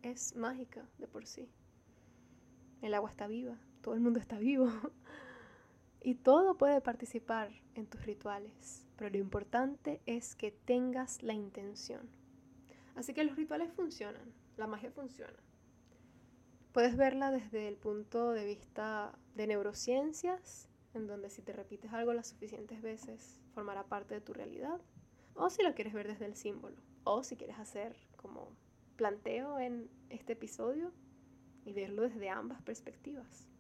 [0.02, 1.48] es mágica de por sí.
[2.82, 4.70] El agua está viva, todo el mundo está vivo.
[6.04, 12.10] Y todo puede participar en tus rituales, pero lo importante es que tengas la intención.
[12.96, 15.38] Así que los rituales funcionan, la magia funciona.
[16.72, 22.14] Puedes verla desde el punto de vista de neurociencias en donde si te repites algo
[22.14, 24.82] las suficientes veces formará parte de tu realidad,
[25.36, 28.50] o si lo quieres ver desde el símbolo, o si quieres hacer como
[28.96, 30.92] planteo en este episodio
[31.64, 33.51] y verlo desde ambas perspectivas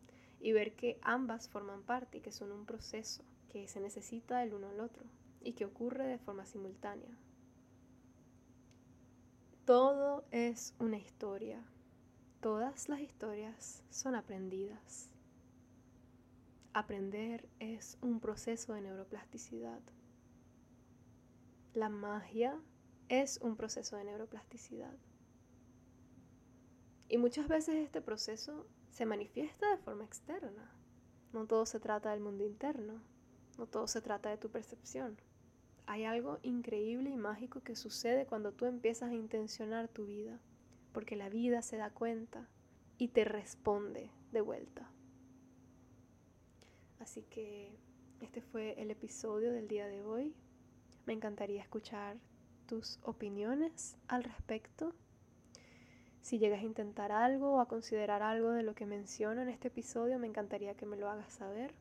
[0.42, 4.54] y ver que ambas forman parte y que son un proceso que se necesita del
[4.54, 5.04] uno al otro
[5.42, 7.18] y que ocurre de forma simultánea.
[9.66, 11.64] Todo es una historia.
[12.42, 15.10] Todas las historias son aprendidas.
[16.74, 19.82] Aprender es un proceso de neuroplasticidad.
[21.74, 22.60] La magia
[23.10, 24.98] es un proceso de neuroplasticidad.
[27.10, 30.72] Y muchas veces este proceso se manifiesta de forma externa.
[31.34, 33.02] No todo se trata del mundo interno,
[33.58, 35.18] no todo se trata de tu percepción.
[35.88, 40.40] Hay algo increíble y mágico que sucede cuando tú empiezas a intencionar tu vida,
[40.94, 42.48] porque la vida se da cuenta
[42.98, 44.92] y te responde de vuelta.
[47.00, 47.76] Así que
[48.20, 50.36] este fue el episodio del día de hoy.
[51.06, 52.18] Me encantaría escuchar
[52.68, 54.94] tus opiniones al respecto.
[56.22, 59.70] Si llegas a intentar algo o a considerar algo de lo que menciono en este
[59.70, 61.74] episodio, me encantaría que me lo hagas saber.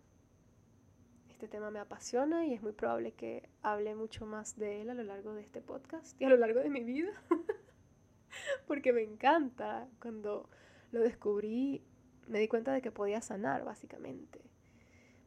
[1.29, 4.95] Este tema me apasiona y es muy probable que hable mucho más de él a
[4.95, 7.13] lo largo de este podcast y a lo largo de mi vida.
[8.67, 9.89] Porque me encanta.
[10.01, 10.49] Cuando
[10.93, 11.83] lo descubrí,
[12.27, 14.41] me di cuenta de que podía sanar, básicamente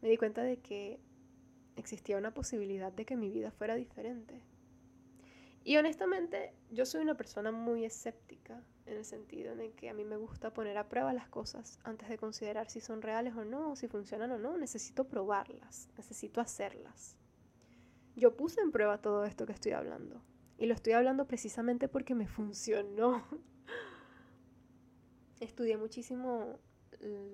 [0.03, 0.99] me di cuenta de que
[1.77, 4.41] existía una posibilidad de que mi vida fuera diferente.
[5.63, 9.93] Y honestamente, yo soy una persona muy escéptica en el sentido en el que a
[9.93, 13.45] mí me gusta poner a prueba las cosas antes de considerar si son reales o
[13.45, 14.57] no, si funcionan o no.
[14.57, 17.15] Necesito probarlas, necesito hacerlas.
[18.15, 20.21] Yo puse en prueba todo esto que estoy hablando.
[20.57, 23.23] Y lo estoy hablando precisamente porque me funcionó.
[25.39, 26.59] Estudié muchísimo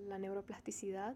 [0.07, 1.15] la neuroplasticidad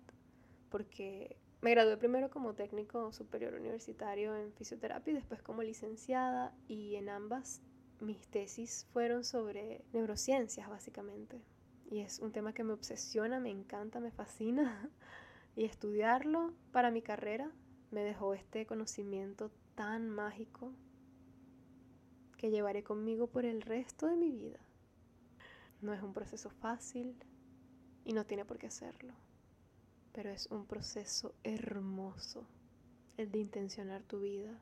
[0.69, 6.95] porque me gradué primero como técnico superior universitario en fisioterapia y después como licenciada y
[6.95, 7.61] en ambas
[8.03, 11.41] mis tesis fueron sobre neurociencias básicamente.
[11.89, 14.89] Y es un tema que me obsesiona, me encanta, me fascina.
[15.55, 17.51] Y estudiarlo para mi carrera
[17.91, 20.73] me dejó este conocimiento tan mágico
[22.37, 24.57] que llevaré conmigo por el resto de mi vida.
[25.79, 27.15] No es un proceso fácil
[28.03, 29.13] y no tiene por qué serlo
[30.13, 32.47] pero es un proceso hermoso
[33.17, 34.59] el de intencionar tu vida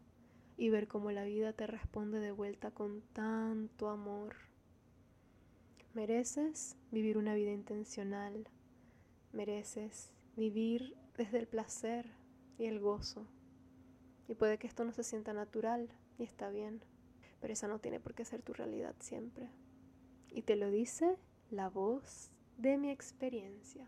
[0.58, 4.36] y ver cómo la vida te responde de vuelta con tanto amor.
[5.94, 8.48] Mereces vivir una vida intencional,
[9.34, 12.10] mereces vivir desde el placer
[12.58, 13.28] y el gozo.
[14.28, 16.82] Y puede que esto no se sienta natural y está bien,
[17.40, 19.50] pero esa no tiene por qué ser tu realidad siempre.
[20.30, 21.18] Y te lo dice
[21.50, 23.86] la voz de mi experiencia.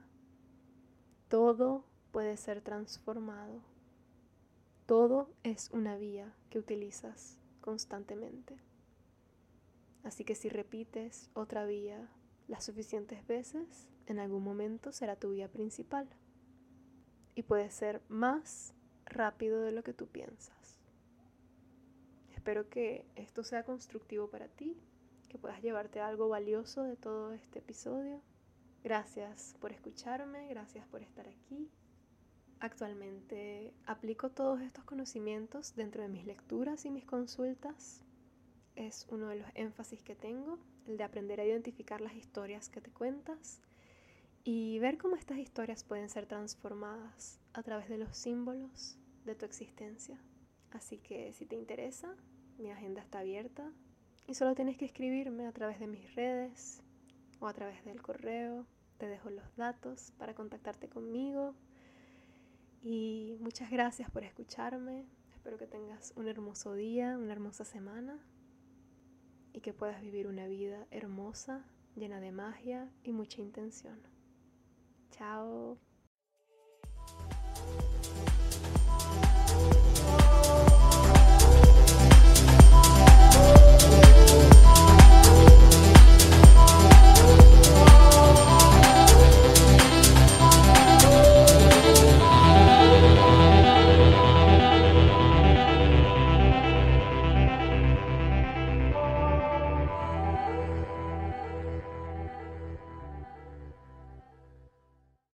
[1.30, 3.73] Todo puede ser transformado.
[4.86, 8.58] Todo es una vía que utilizas constantemente.
[10.04, 12.10] Así que si repites otra vía
[12.48, 16.10] las suficientes veces, en algún momento será tu vía principal.
[17.36, 18.74] Y puede ser más
[19.06, 20.80] rápido de lo que tú piensas.
[22.34, 24.78] Espero que esto sea constructivo para ti,
[25.30, 28.22] que puedas llevarte algo valioso de todo este episodio
[28.84, 31.70] Gracias por escucharme, gracias por estar aquí.
[32.64, 38.02] Actualmente aplico todos estos conocimientos dentro de mis lecturas y mis consultas.
[38.78, 40.58] es uno de los énfasis que tengo,
[40.88, 43.60] el de aprender a identificar las historias que te cuentas
[44.46, 49.44] y ver cómo estas historias pueden ser transformadas a través de los símbolos de tu
[49.44, 50.18] existencia.
[50.72, 52.16] Así que si te interesa,
[52.60, 53.74] mi agenda está abierta
[54.26, 56.82] y solo tienes que escribirme a través de mis redes
[57.42, 58.66] o a través del correo.
[59.00, 61.56] Te dejo los datos para contactarte conmigo.
[62.84, 65.06] Y muchas gracias por escucharme.
[65.34, 68.20] Espero que tengas un hermoso día, una hermosa semana
[69.54, 71.66] y que puedas vivir una vida hermosa,
[71.96, 74.02] llena de magia y mucha intención.
[75.12, 75.78] Chao.